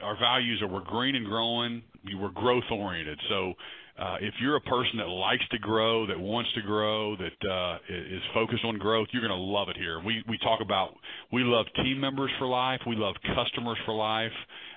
Our 0.00 0.16
values 0.16 0.62
are 0.62 0.68
we're 0.68 0.80
green 0.84 1.16
and 1.16 1.26
growing, 1.26 1.82
we're 2.20 2.30
growth 2.30 2.64
oriented. 2.70 3.18
So 3.28 3.54
uh, 3.98 4.16
if 4.20 4.34
you're 4.40 4.56
a 4.56 4.60
person 4.60 4.98
that 4.98 5.08
likes 5.08 5.46
to 5.50 5.58
grow, 5.58 6.06
that 6.06 6.18
wants 6.18 6.50
to 6.54 6.62
grow, 6.62 7.14
that 7.16 7.48
uh, 7.48 7.78
is 7.88 8.22
focused 8.32 8.64
on 8.64 8.78
growth, 8.78 9.08
you're 9.12 9.26
going 9.26 9.38
to 9.38 9.44
love 9.44 9.68
it 9.68 9.76
here. 9.76 10.00
We 10.04 10.24
we 10.28 10.38
talk 10.38 10.60
about 10.62 10.94
we 11.30 11.42
love 11.44 11.66
team 11.76 12.00
members 12.00 12.30
for 12.38 12.46
life, 12.46 12.80
we 12.86 12.96
love 12.96 13.14
customers 13.36 13.76
for 13.84 13.94
life, 13.94 14.32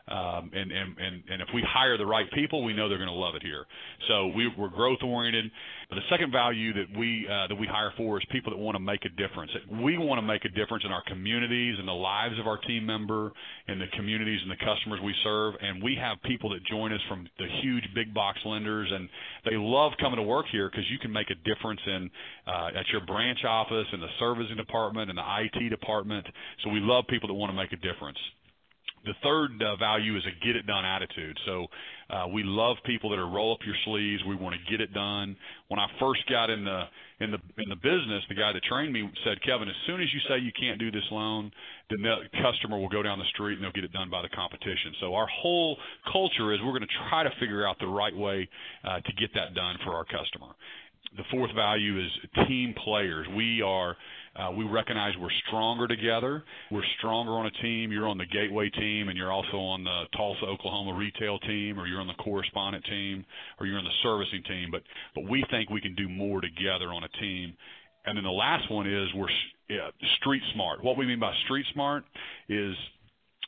um, 0.08 0.52
and, 0.54 0.72
and 0.72 0.98
and 1.00 1.24
and 1.30 1.42
if 1.42 1.48
we 1.54 1.66
hire 1.68 1.98
the 1.98 2.06
right 2.06 2.30
people, 2.34 2.64
we 2.64 2.74
know 2.74 2.88
they're 2.88 3.02
going 3.02 3.10
to 3.10 3.14
love 3.14 3.34
it 3.34 3.42
here. 3.42 3.66
So 4.08 4.28
we, 4.28 4.52
we're 4.56 4.70
growth 4.70 5.00
oriented. 5.04 5.50
But 5.90 5.96
the 5.96 6.06
second 6.12 6.32
value 6.32 6.74
that 6.74 6.86
we 6.96 7.26
uh, 7.26 7.48
that 7.48 7.56
we 7.56 7.66
hire 7.66 7.92
for 7.98 8.20
is 8.20 8.26
people 8.32 8.52
that 8.52 8.58
want 8.58 8.76
to 8.76 8.80
make 8.80 9.02
a 9.06 9.10
difference. 9.10 9.52
We 9.82 9.98
want 9.98 10.20
to 10.20 10.26
make 10.26 10.46
a 10.46 10.50
difference 10.50 10.84
in 10.86 10.92
our 10.92 11.02
communities 11.08 11.78
and 11.80 11.88
the 11.88 11.98
lives 11.98 12.38
of 12.40 12.46
our 12.46 12.58
team 12.70 12.86
member 12.86 13.32
and 13.68 13.82
the 13.82 13.88
communities 13.98 14.40
and 14.44 14.52
the 14.52 14.62
customers 14.62 15.00
we 15.04 15.14
serve. 15.24 15.56
And 15.60 15.82
we 15.82 15.98
have 16.00 16.22
people 16.22 16.52
that 16.52 16.62
join 16.70 16.94
us 16.94 17.02
from 17.10 17.28
the 17.40 17.48
huge 17.64 17.86
big 17.96 18.14
box 18.14 18.38
lenders, 18.46 18.92
and 18.94 19.10
they 19.44 19.58
love 19.58 19.94
coming 20.00 20.18
to 20.18 20.24
work 20.24 20.46
here 20.52 20.70
because 20.70 20.86
you 20.92 21.00
can 21.00 21.12
make 21.12 21.32
a 21.32 21.40
difference 21.50 21.82
in 21.88 22.12
uh, 22.46 22.78
at 22.78 22.86
your 22.92 23.02
branch 23.06 23.40
office, 23.44 23.88
in 23.92 24.02
the 24.02 24.14
servicing 24.20 24.58
department, 24.58 25.10
in 25.10 25.16
the 25.16 25.26
IT 25.26 25.70
department. 25.70 26.28
So 26.64 26.70
we 26.70 26.80
love 26.80 27.06
people 27.10 27.28
that 27.28 27.34
want 27.34 27.50
to 27.50 27.58
make 27.58 27.74
a 27.74 27.82
difference 27.82 28.20
the 29.06 29.14
third 29.24 29.62
uh, 29.62 29.76
value 29.78 30.18
is 30.18 30.24
a 30.26 30.46
get 30.46 30.56
it 30.56 30.66
done 30.66 30.86
attitude. 30.86 31.38
So 31.46 31.68
uh, 32.10 32.28
we 32.34 32.44
love 32.44 32.78
people 32.86 33.10
that 33.12 33.20
are 33.20 33.30
roll 33.30 33.54
up 33.54 33.60
your 33.66 33.76
sleeves. 33.86 34.24
We 34.28 34.36
want 34.36 34.56
to 34.56 34.72
get 34.72 34.82
it 34.82 34.94
done. 34.94 35.36
When 35.70 35.80
I 35.80 35.88
first 36.00 36.22
got 36.30 36.50
in 36.50 36.66
the 36.66 36.84
in 37.20 37.32
the 37.32 37.40
in 37.58 37.70
the 37.70 37.76
business, 37.78 38.24
the 38.28 38.36
guy 38.36 38.52
that 38.52 38.64
trained 38.64 38.92
me 38.92 39.10
said, 39.24 39.42
Kevin, 39.46 39.70
as 39.70 39.76
soon 39.88 40.02
as 40.02 40.08
you 40.14 40.20
say 40.28 40.40
you 40.40 40.52
can't 40.60 40.80
do 40.80 40.92
this 40.92 41.06
loan, 41.12 41.52
the 41.90 41.98
customer 42.42 42.78
will 42.78 42.90
go 42.90 43.02
down 43.02 43.20
the 43.20 43.30
street 43.34 43.56
and 43.56 43.64
they'll 43.64 43.72
get 43.72 43.84
it 43.84 43.94
done 43.94 44.10
by 44.10 44.22
the 44.22 44.30
competition. 44.30 44.94
So 45.00 45.16
our 45.16 45.28
whole 45.28 45.78
culture 46.12 46.54
is 46.54 46.60
we're 46.64 46.78
going 46.78 46.88
to 46.88 46.98
try 47.10 47.24
to 47.24 47.32
figure 47.40 47.68
out 47.68 47.78
the 47.80 47.88
right 47.88 48.16
way 48.16 48.50
uh, 48.84 49.00
to 49.00 49.14
get 49.14 49.30
that 49.36 49.54
done 49.54 49.78
for 49.86 49.94
our 49.96 50.06
customer. 50.06 50.54
The 51.18 51.24
fourth 51.32 51.54
value 51.56 52.04
is 52.04 52.12
team 52.48 52.74
players. 52.84 53.28
We 53.36 53.62
are 53.62 53.96
uh, 54.36 54.52
we 54.52 54.66
recognize 54.66 55.14
we're 55.20 55.30
stronger 55.48 55.88
together. 55.88 56.44
We're 56.70 56.84
stronger 56.98 57.32
on 57.34 57.46
a 57.46 57.52
team. 57.62 57.92
You're 57.92 58.08
on 58.08 58.18
the 58.18 58.26
Gateway 58.26 58.70
team, 58.70 59.08
and 59.08 59.18
you're 59.18 59.32
also 59.32 59.58
on 59.58 59.84
the 59.84 60.04
Tulsa, 60.16 60.46
Oklahoma 60.46 60.94
retail 60.94 61.40
team, 61.40 61.80
or 61.80 61.88
you're 61.88 62.02
on 62.02 62.08
the 62.08 62.22
correspondent 62.22 62.84
team, 62.86 63.26
or 63.60 63.66
you're 63.66 63.78
on 63.78 63.86
the 63.86 63.98
servicing 64.04 64.44
team. 64.44 64.70
But 64.72 64.84
but 65.14 65.30
we 65.30 65.44
think 65.50 65.70
we 65.70 65.82
can 65.82 65.96
do 65.96 66.10
more 66.10 66.42
together 66.42 66.92
on 66.94 67.04
a 67.04 67.10
team. 67.20 67.54
And 68.06 68.18
then 68.18 68.24
the 68.24 68.30
last 68.30 68.70
one 68.70 68.88
is 68.88 69.08
we're 69.16 69.30
yeah, 69.70 69.90
street 70.22 70.44
smart. 70.54 70.84
What 70.84 70.98
we 70.98 71.06
mean 71.06 71.20
by 71.20 71.34
street 71.46 71.66
smart 71.74 72.04
is 72.50 72.76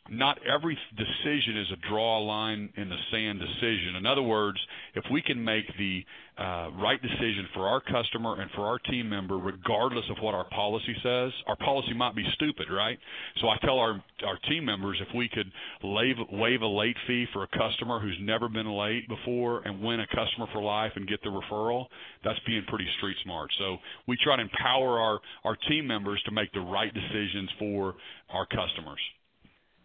not 0.09 0.39
every 0.45 0.77
decision 0.95 1.57
is 1.57 1.67
a 1.71 1.89
draw 1.89 2.19
a 2.19 2.23
line 2.23 2.69
in 2.77 2.89
the 2.89 2.97
sand 3.11 3.39
decision. 3.39 3.95
In 3.97 4.05
other 4.05 4.21
words, 4.21 4.57
if 4.95 5.03
we 5.11 5.21
can 5.21 5.43
make 5.43 5.65
the 5.77 6.03
uh, 6.37 6.69
right 6.81 7.01
decision 7.01 7.47
for 7.53 7.67
our 7.67 7.81
customer 7.81 8.39
and 8.41 8.49
for 8.51 8.67
our 8.67 8.77
team 8.79 9.09
member, 9.09 9.37
regardless 9.37 10.05
of 10.09 10.17
what 10.21 10.35
our 10.35 10.47
policy 10.49 10.95
says, 11.01 11.31
our 11.47 11.55
policy 11.57 11.93
might 11.93 12.15
be 12.15 12.23
stupid, 12.35 12.67
right? 12.71 12.97
So 13.41 13.49
I 13.49 13.57
tell 13.61 13.79
our 13.79 14.03
our 14.25 14.37
team 14.49 14.65
members 14.65 14.97
if 15.01 15.13
we 15.15 15.29
could 15.29 15.51
waive, 15.83 16.15
waive 16.31 16.61
a 16.61 16.67
late 16.67 16.95
fee 17.07 17.25
for 17.33 17.43
a 17.43 17.47
customer 17.47 17.99
who's 17.99 18.17
never 18.21 18.49
been 18.49 18.69
late 18.69 19.07
before 19.07 19.61
and 19.65 19.81
win 19.81 19.99
a 19.99 20.07
customer 20.07 20.47
for 20.53 20.61
life 20.61 20.91
and 20.95 21.07
get 21.07 21.21
the 21.23 21.29
referral, 21.29 21.85
that's 22.23 22.39
being 22.45 22.63
pretty 22.67 22.87
street 22.97 23.17
smart. 23.23 23.49
So 23.57 23.77
we 24.07 24.17
try 24.23 24.35
to 24.35 24.41
empower 24.41 24.99
our 24.99 25.19
our 25.43 25.57
team 25.67 25.87
members 25.87 26.21
to 26.25 26.31
make 26.31 26.51
the 26.53 26.61
right 26.61 26.93
decisions 26.93 27.49
for 27.59 27.95
our 28.29 28.45
customers. 28.45 28.99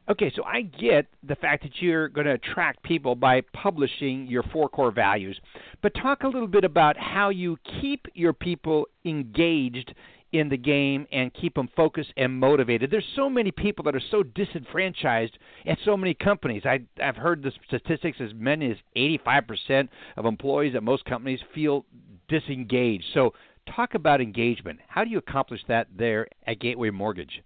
Okay, 0.08 0.32
so 0.34 0.42
I 0.42 0.62
get 0.62 1.06
the 1.22 1.36
fact 1.36 1.62
that 1.62 1.80
you're 1.80 2.08
going 2.08 2.26
to 2.26 2.32
attract 2.32 2.82
people 2.82 3.14
by 3.14 3.40
publishing 3.52 4.26
your 4.26 4.42
four 4.52 4.68
core 4.68 4.90
values, 4.90 5.40
but 5.80 5.94
talk 5.94 6.24
a 6.24 6.28
little 6.28 6.48
bit 6.48 6.64
about 6.64 6.96
how 6.96 7.28
you 7.28 7.56
keep 7.80 8.06
your 8.14 8.32
people 8.32 8.88
engaged 9.04 9.94
in 10.32 10.48
the 10.48 10.56
game 10.56 11.06
and 11.12 11.32
keep 11.34 11.54
them 11.54 11.68
focused 11.76 12.12
and 12.16 12.32
motivated. 12.32 12.90
There's 12.90 13.06
so 13.14 13.30
many 13.30 13.52
people 13.52 13.84
that 13.84 13.94
are 13.94 14.02
so 14.10 14.24
disenfranchised 14.24 15.38
at 15.66 15.78
so 15.84 15.96
many 15.96 16.14
companies. 16.14 16.62
I, 16.64 16.80
I've 17.00 17.16
heard 17.16 17.42
the 17.42 17.52
statistics 17.68 18.18
as 18.20 18.30
many 18.34 18.72
as 18.72 18.78
85% 18.96 19.88
of 20.16 20.26
employees 20.26 20.74
at 20.74 20.82
most 20.82 21.04
companies 21.04 21.40
feel 21.54 21.84
disengaged. 22.28 23.04
So, 23.14 23.34
talk 23.76 23.94
about 23.94 24.20
engagement. 24.20 24.80
How 24.88 25.04
do 25.04 25.10
you 25.10 25.18
accomplish 25.18 25.60
that 25.68 25.86
there 25.96 26.26
at 26.46 26.58
Gateway 26.58 26.90
Mortgage? 26.90 27.42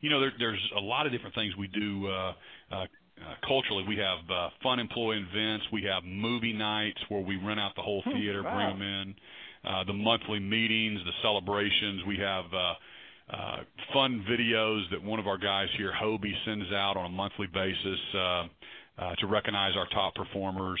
You 0.00 0.10
know, 0.10 0.20
there, 0.20 0.32
there's 0.38 0.70
a 0.76 0.80
lot 0.80 1.06
of 1.06 1.12
different 1.12 1.34
things 1.34 1.54
we 1.56 1.68
do 1.68 2.06
uh, 2.06 2.32
uh, 2.72 2.74
uh, 2.74 2.86
culturally. 3.46 3.84
We 3.86 3.96
have 3.96 4.18
uh, 4.30 4.48
fun 4.62 4.78
employee 4.78 5.18
events. 5.18 5.66
We 5.72 5.82
have 5.84 6.04
movie 6.04 6.52
nights 6.52 6.98
where 7.08 7.20
we 7.20 7.36
rent 7.36 7.60
out 7.60 7.72
the 7.76 7.82
whole 7.82 8.02
hmm, 8.02 8.12
theater, 8.12 8.42
wow. 8.42 8.56
bring 8.56 8.78
them 8.78 8.82
in. 8.82 9.14
Uh, 9.62 9.84
the 9.84 9.92
monthly 9.92 10.40
meetings, 10.40 11.00
the 11.04 11.12
celebrations. 11.22 12.02
We 12.08 12.16
have 12.16 12.44
uh, 12.54 12.74
uh, 13.36 13.56
fun 13.92 14.24
videos 14.28 14.90
that 14.90 15.02
one 15.02 15.20
of 15.20 15.26
our 15.26 15.36
guys 15.36 15.68
here, 15.76 15.92
Hobie, 15.92 16.32
sends 16.46 16.72
out 16.72 16.96
on 16.96 17.06
a 17.06 17.10
monthly 17.10 17.46
basis 17.46 18.00
uh, 18.14 18.18
uh, 18.18 19.14
to 19.20 19.26
recognize 19.26 19.76
our 19.76 19.86
top 19.92 20.14
performers. 20.14 20.80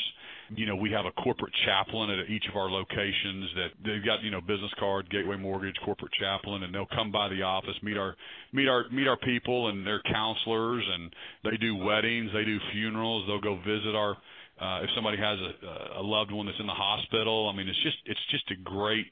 You 0.56 0.66
know, 0.66 0.74
we 0.74 0.90
have 0.90 1.06
a 1.06 1.12
corporate 1.12 1.52
chaplain 1.64 2.10
at 2.10 2.28
each 2.28 2.44
of 2.50 2.56
our 2.56 2.70
locations 2.70 3.50
that 3.54 3.68
they've 3.84 4.04
got, 4.04 4.22
you 4.22 4.30
know, 4.30 4.40
business 4.40 4.72
card, 4.78 5.08
Gateway 5.10 5.36
Mortgage, 5.36 5.76
corporate 5.84 6.12
chaplain, 6.18 6.64
and 6.64 6.74
they'll 6.74 6.90
come 6.94 7.12
by 7.12 7.28
the 7.28 7.42
office, 7.42 7.74
meet 7.82 7.96
our 7.96 8.16
meet 8.52 8.68
our 8.68 8.84
meet 8.90 9.06
our 9.06 9.18
people 9.18 9.68
and 9.68 9.86
their 9.86 10.02
counselors, 10.02 10.84
and 10.92 11.14
they 11.44 11.56
do 11.56 11.76
weddings, 11.76 12.30
they 12.34 12.44
do 12.44 12.58
funerals, 12.72 13.24
they'll 13.28 13.40
go 13.40 13.56
visit 13.62 13.94
our 13.94 14.16
uh, 14.60 14.82
if 14.82 14.90
somebody 14.94 15.16
has 15.16 15.38
a, 15.38 16.00
a 16.00 16.02
loved 16.02 16.32
one 16.32 16.46
that's 16.46 16.60
in 16.60 16.66
the 16.66 16.72
hospital. 16.72 17.48
I 17.52 17.56
mean, 17.56 17.68
it's 17.68 17.82
just 17.82 17.98
it's 18.06 18.26
just 18.30 18.50
a 18.50 18.62
great 18.62 19.06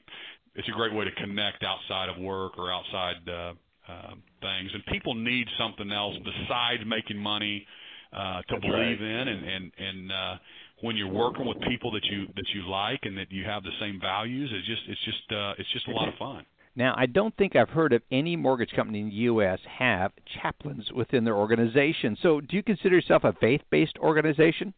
it's 0.55 0.67
a 0.67 0.71
great 0.71 0.93
way 0.93 1.05
to 1.05 1.11
connect 1.11 1.63
outside 1.63 2.09
of 2.09 2.21
work 2.21 2.57
or 2.57 2.71
outside 2.71 3.15
uh, 3.27 3.53
uh, 3.87 4.13
things. 4.41 4.71
And 4.73 4.85
people 4.91 5.15
need 5.15 5.47
something 5.57 5.91
else 5.91 6.15
besides 6.19 6.83
making 6.85 7.17
money 7.17 7.65
uh, 8.13 8.41
to 8.41 8.43
That's 8.49 8.61
believe 8.61 8.99
right. 9.01 9.21
in, 9.21 9.27
and 9.27 9.45
and 9.45 9.71
and 9.77 10.11
uh, 10.11 10.35
when 10.81 10.95
you're 10.95 11.11
working 11.11 11.45
with 11.45 11.59
people 11.67 11.91
that 11.91 12.05
you 12.05 12.27
that 12.35 12.45
you 12.53 12.69
like 12.69 13.01
and 13.03 13.17
that 13.17 13.31
you 13.31 13.43
have 13.45 13.63
the 13.63 13.71
same 13.79 13.99
values, 13.99 14.49
it's 14.53 14.67
just 14.67 14.81
it's 14.87 15.05
just 15.05 15.31
uh, 15.31 15.53
it's 15.57 15.71
just 15.73 15.87
a 15.87 15.91
lot 15.91 16.07
of 16.07 16.15
fun. 16.15 16.45
Now, 16.75 16.93
I 16.97 17.07
don't 17.07 17.35
think 17.35 17.55
I've 17.55 17.69
heard 17.69 17.93
of 17.93 18.01
any 18.11 18.35
mortgage 18.35 18.71
company 18.71 19.01
in 19.01 19.09
the 19.09 19.15
U.S. 19.15 19.59
have 19.79 20.11
chaplains 20.41 20.91
within 20.93 21.25
their 21.25 21.35
organization. 21.35 22.17
So, 22.21 22.39
do 22.39 22.55
you 22.55 22.63
consider 22.63 22.95
yourself 22.95 23.23
a 23.23 23.33
faith-based 23.33 23.97
organization? 23.97 24.73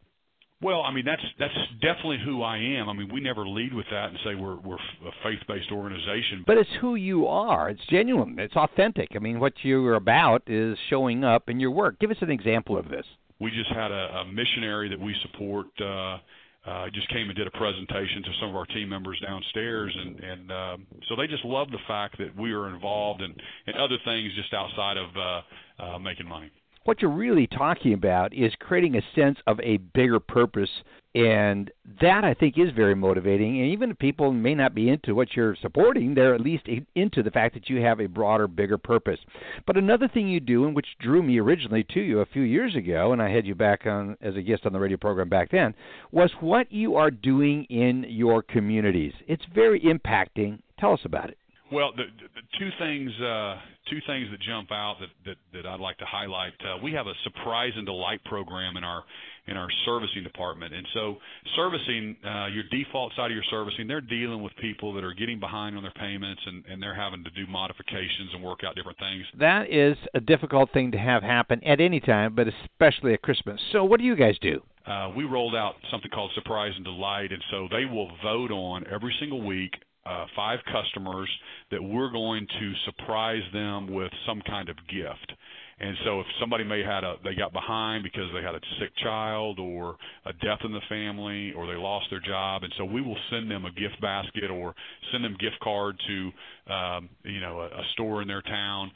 Well, 0.62 0.84
I 0.84 0.94
mean 0.94 1.06
that's 1.06 1.24
that's 1.40 1.54
definitely 1.82 2.20
who 2.24 2.44
I 2.44 2.58
am. 2.58 2.88
I 2.88 2.94
mean, 2.94 3.12
we 3.12 3.20
never 3.20 3.48
lead 3.48 3.74
with 3.74 3.88
that 3.90 4.10
and 4.10 4.18
say 4.24 4.36
we're 4.36 4.60
we're 4.60 4.76
a 4.76 5.12
faith-based 5.24 5.72
organization. 5.72 6.44
But 6.46 6.58
it's 6.58 6.70
who 6.80 6.96
you 6.96 7.26
are. 7.26 7.70
It's 7.70 7.82
genuine. 7.90 8.38
It's 8.38 8.56
authentic. 8.56 9.10
I 9.16 9.20
mean, 9.20 9.40
what 9.40 9.54
you're 9.64 9.96
about 9.96 10.44
is 10.46 10.78
showing 10.90 11.24
up 11.24 11.50
in 11.50 11.60
your 11.60 11.72
work. 11.72 12.00
Give 12.00 12.12
us 12.12 12.18
an 12.22 12.30
example 12.30 12.78
of 12.78 12.90
this 12.90 13.06
we 13.42 13.50
just 13.50 13.72
had 13.72 13.92
a, 13.92 14.22
a 14.22 14.26
missionary 14.26 14.88
that 14.90 15.00
we 15.00 15.16
support 15.24 15.66
uh, 15.82 16.18
uh, 16.64 16.86
just 16.94 17.10
came 17.10 17.28
and 17.28 17.36
did 17.36 17.48
a 17.48 17.52
presentation 17.52 18.22
to 18.22 18.30
some 18.40 18.50
of 18.50 18.56
our 18.56 18.68
team 18.68 18.88
members 18.88 19.20
downstairs, 19.20 19.92
and 20.00 20.20
and 20.20 20.52
um, 20.52 20.88
so 21.10 21.16
they 21.16 21.26
just 21.26 21.44
love 21.44 21.72
the 21.72 21.80
fact 21.88 22.20
that 22.20 22.38
we 22.40 22.54
are 22.54 22.70
involved 22.70 23.22
in, 23.22 23.34
in 23.66 23.74
other 23.80 23.98
things 24.06 24.32
just 24.36 24.54
outside 24.54 24.98
of 24.98 25.10
uh, 25.18 25.84
uh, 25.84 26.00
making 26.00 26.28
money. 26.28 26.52
What 26.84 27.02
you're 27.02 27.12
really 27.12 27.48
talking 27.48 27.94
about 27.94 28.34
is 28.34 28.54
creating 28.60 28.96
a 28.96 29.02
sense 29.16 29.38
of 29.48 29.60
a 29.62 29.78
bigger 29.78 30.20
purpose 30.20 30.70
and 31.14 31.70
that 32.02 32.24
I 32.24 32.34
think 32.34 32.58
is 32.58 32.72
very 32.74 32.96
motivating. 32.96 33.60
And 33.60 33.72
even 33.72 33.92
if 33.92 34.00
people 34.00 34.32
may 34.32 34.56
not 34.56 34.74
be 34.74 34.90
into 34.90 35.14
what 35.14 35.36
you're 35.36 35.58
supporting, 35.62 36.14
they're 36.14 36.34
at 36.34 36.42
least 36.42 36.68
into 36.96 37.22
the 37.22 37.32
fact 37.32 37.54
that 37.56 37.70
you 37.70 37.82
have 37.82 38.00
a 38.00 38.08
broader, 38.08 38.48
bigger 38.48 38.78
purpose. 38.78 39.20
But 39.68 39.78
another 39.78 40.08
thing 40.08 40.28
you 40.30 40.40
do, 40.40 40.66
and 40.66 40.76
which 40.76 40.88
drew 41.00 41.22
me 41.22 41.40
originally 41.40 41.86
to 41.94 42.00
you 42.00 42.22
a 42.22 42.26
few 42.26 42.44
years 42.44 42.76
ago, 42.76 43.12
and 43.12 43.22
I 43.22 43.30
had 43.30 43.46
you 43.46 43.56
back 43.56 43.86
on 43.86 44.16
as 44.22 44.36
a 44.36 44.42
guest 44.42 44.66
on 44.66 44.74
the 44.74 44.80
radio 44.80 44.98
program 44.98 45.28
back 45.28 45.52
then, 45.52 45.76
was 46.12 46.32
what 46.40 46.72
you 46.72 46.96
are 46.96 47.12
doing 47.12 47.66
in 47.66 48.06
your 48.08 48.42
communities. 48.42 49.14
It's 49.28 49.46
very 49.54 49.82
impacting. 49.82 50.60
Tell 50.80 50.94
us 50.94 51.02
about 51.04 51.30
it. 51.30 51.38
Well, 51.72 51.92
the, 51.96 52.04
the 52.20 52.60
two 52.60 52.70
things 52.80 53.12
uh, 53.22 53.56
two 53.90 54.00
things 54.06 54.28
that 54.32 54.42
jump 54.42 54.72
out 54.72 54.98
that 55.00 55.10
that, 55.26 55.38
that 55.54 55.66
I'd 55.70 55.80
like 55.80 55.98
to 56.00 56.06
highlight. 56.06 56.54
Uh, 56.60 56.78
we 56.84 56.92
have 56.94 57.08
a 57.08 57.14
surprise 57.24 57.72
and 57.76 57.86
delight 57.86 58.24
program 58.26 58.76
in 58.76 58.84
our 58.84 59.04
in 59.48 59.56
our 59.58 59.70
servicing 59.86 60.24
department, 60.24 60.74
and 60.74 60.86
so 60.94 61.18
servicing 61.56 62.16
uh, 62.26 62.48
your 62.48 62.64
default 62.72 63.14
side 63.16 63.32
of 63.32 63.36
your 63.36 63.44
servicing, 63.50 63.88
they're 63.88 64.02
dealing 64.02 64.44
with 64.44 64.54
people 64.62 64.94
that 64.94 65.04
are 65.04 65.14
getting 65.14 65.40
behind 65.40 65.78
on 65.78 65.84
their 65.84 65.94
payments, 65.94 66.42
and 66.46 66.66
and 66.70 66.84
they're 66.84 66.96
having 66.96 67.24
to 67.24 67.30
do 67.32 67.50
modifications 67.50 68.32
and 68.34 68.44
work 68.44 68.60
out 68.66 68.76
different 68.76 69.00
things. 69.00 69.24
That 69.40 69.72
is 69.72 69.98
a 70.14 70.20
difficult 70.20 70.72
thing 70.74 70.92
to 70.92 70.98
have 70.98 71.24
happen 71.24 71.64
at 71.64 71.80
any 71.80 72.02
time, 72.02 72.36
but 72.36 72.48
especially 72.48 73.14
at 73.14 73.22
Christmas. 73.22 73.62
So, 73.72 73.86
what 73.86 74.00
do 74.00 74.06
you 74.06 74.18
guys 74.18 74.36
do? 74.42 74.62
Uh, 74.86 75.12
we 75.16 75.24
rolled 75.24 75.56
out 75.56 75.76
something 75.90 76.12
called 76.12 76.32
Surprise 76.36 76.74
and 76.76 76.84
Delight, 76.84 77.32
and 77.32 77.44
so 77.50 77.68
they 77.72 77.86
will 77.86 78.12
vote 78.24 78.52
on 78.52 78.84
every 78.92 79.16
single 79.20 79.42
week 79.42 79.72
uh, 80.06 80.26
five 80.36 80.60
customers 80.72 81.30
that 81.70 81.82
we're 81.82 82.12
going 82.12 82.48
to 82.48 82.74
surprise 82.86 83.44
them 83.54 83.94
with 83.94 84.12
some 84.26 84.42
kind 84.48 84.70
of 84.70 84.76
gift. 84.88 85.34
And 85.80 85.98
so 86.06 86.20
if 86.20 86.28
somebody 86.40 86.64
may 86.64 86.84
had 86.84 87.04
a 87.04 87.16
they 87.24 87.34
got 87.34 87.54
behind 87.54 88.04
because 88.04 88.30
they 88.36 88.42
had 88.44 88.54
a 88.54 88.60
sick 88.80 88.92
child 89.02 89.60
or 89.60 89.96
a 90.26 90.34
death 90.34 90.60
in 90.64 90.72
the 90.72 90.82
family 90.88 91.54
or 91.54 91.66
they 91.66 91.74
lost 91.74 92.06
their 92.12 92.20
job, 92.20 92.64
and 92.64 92.72
so 92.78 92.86
we 92.86 93.02
will 93.02 93.18
send 93.32 93.50
them 93.50 93.66
a 93.66 93.72
gift 93.72 94.00
basket 94.00 94.52
or 94.52 94.76
send 95.12 95.24
them 95.24 95.36
gift 95.40 95.60
card 95.64 95.96
to 96.08 96.72
um, 96.72 97.10
you 97.24 97.40
know 97.40 97.62
a, 97.62 97.66
a 97.66 97.84
store 97.94 98.22
in 98.22 98.28
their 98.28 98.44
town 98.44 98.92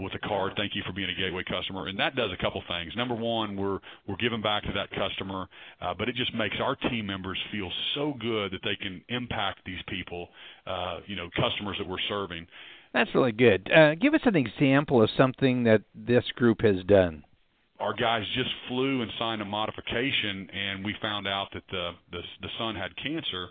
with 0.00 0.12
a 0.14 0.18
card. 0.18 0.52
Thank 0.56 0.74
you 0.74 0.82
for 0.86 0.92
being 0.92 1.10
a 1.10 1.14
Gateway 1.14 1.44
customer, 1.44 1.88
and 1.88 1.98
that 1.98 2.14
does 2.16 2.30
a 2.32 2.42
couple 2.42 2.62
things. 2.68 2.92
Number 2.96 3.14
one, 3.14 3.56
we're 3.56 3.78
we're 4.06 4.16
giving 4.16 4.42
back 4.42 4.62
to 4.64 4.72
that 4.72 4.90
customer, 4.90 5.48
uh, 5.80 5.94
but 5.98 6.08
it 6.08 6.14
just 6.16 6.34
makes 6.34 6.56
our 6.60 6.76
team 6.76 7.06
members 7.06 7.38
feel 7.50 7.70
so 7.94 8.14
good 8.20 8.52
that 8.52 8.60
they 8.62 8.76
can 8.76 9.02
impact 9.08 9.60
these 9.64 9.80
people, 9.88 10.28
uh, 10.66 11.00
you 11.06 11.16
know, 11.16 11.28
customers 11.36 11.76
that 11.78 11.88
we're 11.88 11.96
serving. 12.08 12.46
That's 12.92 13.14
really 13.14 13.32
good. 13.32 13.70
Uh, 13.70 13.94
give 13.94 14.14
us 14.14 14.20
an 14.24 14.36
example 14.36 15.02
of 15.02 15.10
something 15.16 15.64
that 15.64 15.82
this 15.94 16.24
group 16.34 16.62
has 16.62 16.82
done 16.84 17.24
our 17.80 17.94
guys 17.94 18.22
just 18.34 18.50
flew 18.68 19.00
and 19.00 19.10
signed 19.18 19.40
a 19.40 19.44
modification, 19.44 20.48
and 20.52 20.84
we 20.84 20.94
found 21.00 21.26
out 21.26 21.48
that 21.54 21.62
the 21.70 21.92
the, 22.12 22.20
the 22.42 22.48
son 22.58 22.76
had 22.76 22.94
cancer, 22.96 23.48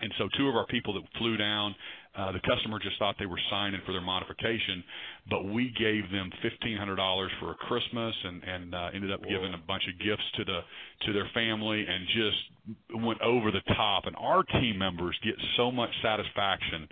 and 0.00 0.12
so 0.18 0.28
two 0.38 0.48
of 0.48 0.54
our 0.54 0.66
people 0.66 0.94
that 0.94 1.02
flew 1.18 1.36
down 1.36 1.74
uh, 2.16 2.32
the 2.32 2.40
customer 2.40 2.78
just 2.78 2.98
thought 2.98 3.14
they 3.18 3.26
were 3.26 3.40
signing 3.50 3.80
for 3.84 3.92
their 3.92 4.00
modification, 4.00 4.82
but 5.28 5.44
we 5.44 5.72
gave 5.78 6.10
them 6.10 6.30
fifteen 6.42 6.76
hundred 6.76 6.96
dollars 6.96 7.30
for 7.40 7.52
a 7.52 7.54
Christmas, 7.54 8.14
and 8.24 8.42
and 8.42 8.74
uh, 8.74 8.88
ended 8.94 9.12
up 9.12 9.20
Whoa. 9.20 9.28
giving 9.28 9.52
a 9.52 9.58
bunch 9.58 9.82
of 9.86 9.98
gifts 9.98 10.24
to 10.36 10.44
the 10.44 10.60
to 11.04 11.12
their 11.12 11.28
family, 11.34 11.84
and 11.86 12.06
just 12.06 13.04
went 13.04 13.20
over 13.20 13.50
the 13.50 13.60
top. 13.74 14.06
And 14.06 14.16
our 14.16 14.42
team 14.42 14.78
members 14.78 15.16
get 15.22 15.34
so 15.56 15.70
much 15.70 15.90
satisfaction. 16.02 16.88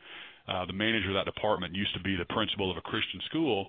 Uh, 0.46 0.66
the 0.66 0.74
manager 0.74 1.08
of 1.08 1.14
that 1.14 1.24
department 1.24 1.74
used 1.74 1.94
to 1.94 2.00
be 2.00 2.16
the 2.16 2.26
principal 2.26 2.70
of 2.70 2.76
a 2.76 2.82
Christian 2.82 3.20
school, 3.30 3.68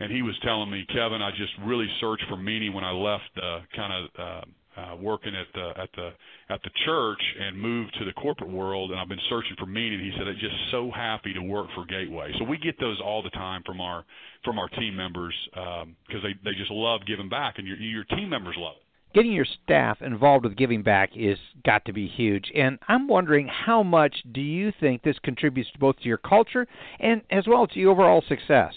and 0.00 0.10
he 0.10 0.22
was 0.22 0.34
telling 0.42 0.70
me, 0.70 0.86
Kevin, 0.88 1.20
I 1.20 1.30
just 1.30 1.52
really 1.66 1.88
searched 2.00 2.24
for 2.30 2.38
meaning 2.38 2.72
when 2.72 2.84
I 2.84 2.92
left 2.92 3.30
uh, 3.36 3.60
kind 3.76 3.92
of. 3.92 4.10
Uh, 4.18 4.44
uh, 4.76 4.96
working 5.00 5.34
at 5.34 5.46
the 5.54 5.80
at 5.80 5.88
the 5.96 6.10
at 6.50 6.62
the 6.62 6.70
church 6.84 7.20
and 7.40 7.58
moved 7.58 7.94
to 7.98 8.04
the 8.04 8.12
corporate 8.12 8.50
world, 8.50 8.90
and 8.90 9.00
I've 9.00 9.08
been 9.08 9.18
searching 9.28 9.56
for 9.58 9.66
meaning. 9.66 10.00
He 10.00 10.12
said, 10.18 10.28
"I'm 10.28 10.38
just 10.38 10.54
so 10.70 10.90
happy 10.94 11.32
to 11.32 11.40
work 11.40 11.68
for 11.74 11.84
Gateway." 11.86 12.32
So 12.38 12.44
we 12.44 12.58
get 12.58 12.78
those 12.78 13.00
all 13.00 13.22
the 13.22 13.30
time 13.30 13.62
from 13.64 13.80
our 13.80 14.04
from 14.44 14.58
our 14.58 14.68
team 14.68 14.94
members 14.96 15.34
because 15.50 15.82
um, 15.82 15.96
they 16.22 16.34
they 16.44 16.56
just 16.56 16.70
love 16.70 17.00
giving 17.06 17.28
back, 17.28 17.54
and 17.58 17.66
your 17.66 17.76
your 17.78 18.04
team 18.04 18.28
members 18.28 18.56
love 18.58 18.76
it. 18.76 18.82
Getting 19.14 19.32
your 19.32 19.46
staff 19.64 20.02
involved 20.02 20.44
with 20.44 20.56
giving 20.56 20.82
back 20.82 21.10
is 21.16 21.38
got 21.64 21.86
to 21.86 21.92
be 21.92 22.06
huge, 22.06 22.52
and 22.54 22.78
I'm 22.86 23.08
wondering 23.08 23.48
how 23.48 23.82
much 23.82 24.14
do 24.32 24.42
you 24.42 24.72
think 24.78 25.02
this 25.02 25.18
contributes 25.20 25.70
both 25.80 25.96
to 26.00 26.08
your 26.08 26.18
culture 26.18 26.66
and 27.00 27.22
as 27.30 27.46
well 27.46 27.66
to 27.66 27.78
your 27.78 27.92
overall 27.92 28.22
success? 28.28 28.74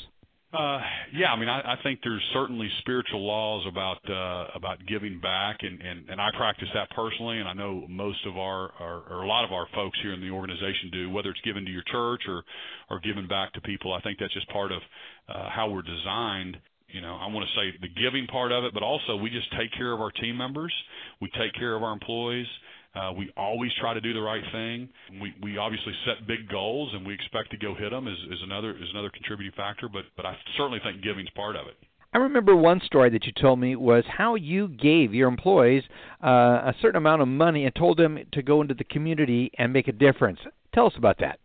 Uh, 0.51 0.79
yeah, 1.13 1.32
I 1.32 1.39
mean, 1.39 1.48
I, 1.48 1.74
I 1.74 1.75
think 1.84 2.00
there's 2.03 2.24
certainly 2.34 2.68
spiritual 2.79 3.22
laws 3.24 3.68
about 3.68 4.00
uh, 4.10 4.48
about 4.56 4.79
giving 4.88 5.20
back, 5.20 5.58
and, 5.62 5.79
and 5.79 6.10
and 6.10 6.20
I 6.20 6.29
practice 6.36 6.68
that 6.74 6.89
personally, 6.89 7.38
and 7.38 7.48
I 7.48 7.53
know 7.53 7.86
most 7.88 8.25
of 8.25 8.36
our, 8.36 8.72
our 8.79 9.03
or 9.12 9.24
a 9.24 9.27
lot 9.27 9.46
of 9.46 9.51
our 9.51 9.68
folks 9.75 10.00
here 10.01 10.12
in 10.12 10.22
the 10.22 10.32
organization 10.32 10.89
do, 10.91 11.12
whether 11.12 11.29
it's 11.29 11.41
given 11.41 11.65
to 11.65 11.72
your 11.72 11.84
church 11.91 12.24
or 12.27 12.44
or 12.89 13.00
giving 13.00 13.27
back 13.27 13.53
to 13.53 13.62
people. 13.62 13.94
I 13.94 14.01
think 14.01 14.18
that's 14.18 14.34
just 14.34 14.50
part 14.50 14.72
of 14.72 14.82
uh, 15.29 15.50
how 15.51 15.70
we're 15.70 15.84
designed. 15.84 16.58
You 16.88 17.01
know, 17.01 17.15
I 17.22 17.27
want 17.27 17.46
to 17.48 17.53
say 17.53 17.77
the 17.79 18.01
giving 18.01 18.25
part 18.25 18.51
of 18.51 18.63
it, 18.63 18.74
but 18.74 18.82
also 18.82 19.18
we 19.18 19.29
just 19.29 19.51
take 19.56 19.72
care 19.77 19.94
of 19.94 20.01
our 20.01 20.10
team 20.10 20.36
members, 20.36 20.74
we 21.22 21.29
take 21.38 21.53
care 21.53 21.75
of 21.75 21.84
our 21.84 21.94
employees. 21.94 22.48
Uh, 22.96 23.12
we 23.15 23.31
always 23.38 23.72
try 23.79 23.93
to 23.93 24.01
do 24.01 24.13
the 24.13 24.22
right 24.22 24.43
thing. 24.51 24.89
We 25.22 25.34
we 25.41 25.58
obviously 25.58 25.93
set 26.05 26.27
big 26.27 26.50
goals 26.50 26.91
and 26.93 27.05
we 27.05 27.13
expect 27.13 27.51
to 27.51 27.58
go 27.58 27.75
hit 27.75 27.91
them 27.91 28.08
is, 28.08 28.17
is 28.31 28.39
another 28.43 28.72
is 28.72 28.89
another 28.91 29.12
contributing 29.12 29.53
factor. 29.55 29.88
But 29.88 30.05
but 30.17 30.25
I 30.25 30.36
certainly 30.58 30.79
think 30.84 31.03
giving's 31.03 31.29
part 31.31 31.55
of 31.55 31.67
it. 31.67 31.77
I 32.12 32.17
remember 32.17 32.55
one 32.55 32.81
story 32.86 33.12
that 33.12 33.25
you 33.25 33.31
told 33.39 33.60
me 33.60 33.75
was 33.75 34.03
how 34.08 34.34
you 34.34 34.69
gave 34.69 35.13
your 35.13 35.27
employees 35.27 35.84
uh, 36.24 36.27
a 36.65 36.75
certain 36.81 36.98
amount 36.98 37.22
of 37.22 37.27
money 37.27 37.65
and 37.65 37.75
told 37.75 38.00
them 38.00 38.17
to 38.31 38.41
go 38.41 38.62
into 38.62 38.74
the 38.74 38.84
community 38.86 39.51
and 39.60 39.72
make 39.72 39.88
a 39.88 39.91
difference. 39.91 40.39
Tell 40.74 40.88
us 40.88 40.93
about 40.98 41.19
that. 41.19 41.39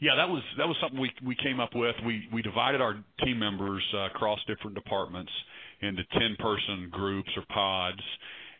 Yeah, 0.00 0.12
that 0.16 0.28
was 0.28 0.42
that 0.56 0.66
was 0.66 0.76
something 0.80 0.98
we 0.98 1.10
we 1.24 1.34
came 1.34 1.60
up 1.60 1.74
with. 1.74 1.94
We 2.06 2.28
we 2.32 2.40
divided 2.40 2.80
our 2.80 2.96
team 3.22 3.38
members 3.38 3.82
uh, 3.94 4.06
across 4.06 4.38
different 4.46 4.74
departments 4.74 5.32
into 5.82 6.02
ten 6.12 6.36
person 6.38 6.88
groups 6.90 7.30
or 7.36 7.44
pods 7.52 8.00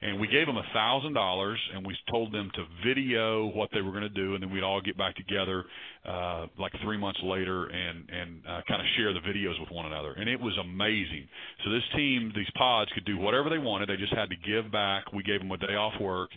and 0.03 0.21
we 0.21 0.27
gave 0.29 0.47
them 0.47 0.57
a 0.57 0.67
thousand 0.75 1.15
dollars 1.15 1.59
and 1.75 1.87
we 1.87 1.97
told 2.11 2.33
them 2.33 2.51
to 2.55 2.65
video 2.87 3.47
what 3.47 3.71
they 3.73 3.81
were 3.81 3.91
going 3.91 4.03
to 4.03 4.09
do 4.09 4.35
and 4.35 4.43
then 4.43 4.51
we'd 4.51 4.63
all 4.63 4.81
get 4.81 4.97
back 4.97 5.15
together 5.17 5.65
uh 6.07 6.47
like 6.59 6.73
three 6.83 6.99
months 6.99 7.21
later 7.23 7.67
and 7.67 8.09
and 8.11 8.41
uh, 8.49 8.61
kind 8.69 8.81
of 8.81 8.87
share 8.97 9.13
the 9.13 9.21
videos 9.21 9.59
with 9.61 9.71
one 9.71 9.87
another. 9.87 10.13
And 10.13 10.29
it 10.29 10.41
was 10.41 10.57
amazing. 10.61 11.29
So 11.65 11.71
this 11.71 11.83
team 11.95 12.33
these 12.35 12.51
pods 12.57 12.91
could 12.95 13.05
do 13.05 13.17
whatever 13.19 13.51
they 13.51 13.59
wanted. 13.59 13.89
They 13.89 13.97
just 13.97 14.15
had 14.15 14.29
to 14.31 14.37
give 14.37 14.71
back. 14.71 15.13
We 15.13 15.23
gave 15.23 15.41
them 15.41 15.51
a 15.51 15.57
day 15.57 15.75
off 15.75 16.01
work. 16.01 16.31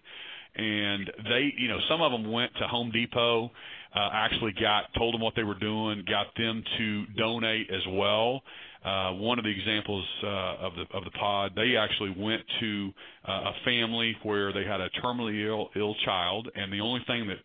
And 0.55 1.09
they 1.25 1.53
you 1.57 1.67
know 1.67 1.79
some 1.89 2.01
of 2.01 2.11
them 2.11 2.31
went 2.31 2.51
to 2.59 2.67
home 2.67 2.91
depot 2.91 3.51
uh 3.95 4.09
actually 4.13 4.53
got 4.59 4.85
told 4.97 5.13
them 5.13 5.21
what 5.21 5.33
they 5.35 5.43
were 5.43 5.57
doing 5.59 6.03
got 6.07 6.27
them 6.37 6.63
to 6.77 7.05
donate 7.17 7.69
as 7.69 7.81
well 7.89 8.41
uh, 8.83 9.11
one 9.13 9.37
of 9.37 9.45
the 9.45 9.51
examples 9.51 10.05
uh, 10.23 10.27
of 10.65 10.73
the 10.75 10.97
of 10.97 11.03
the 11.03 11.11
pod, 11.11 11.51
they 11.55 11.75
actually 11.75 12.15
went 12.17 12.41
to 12.61 12.91
uh, 13.27 13.31
a 13.31 13.53
family 13.65 14.15
where 14.23 14.53
they 14.53 14.63
had 14.63 14.79
a 14.79 14.89
terminally 15.03 15.45
ill 15.45 15.69
ill 15.75 15.95
child, 16.05 16.47
and 16.55 16.71
the 16.71 16.79
only 16.79 17.01
thing 17.05 17.27
that 17.27 17.39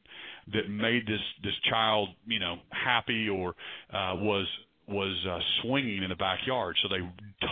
that 0.53 0.70
made 0.70 1.07
this 1.07 1.20
this 1.42 1.55
child 1.68 2.11
you 2.27 2.38
know 2.38 2.57
happy 2.70 3.29
or 3.29 3.51
uh, 3.92 4.14
was 4.16 4.47
was 4.87 5.16
uh, 5.29 5.38
swinging 5.62 6.03
in 6.03 6.11
the 6.11 6.16
backyard. 6.16 6.77
So 6.83 6.88
they 6.88 7.01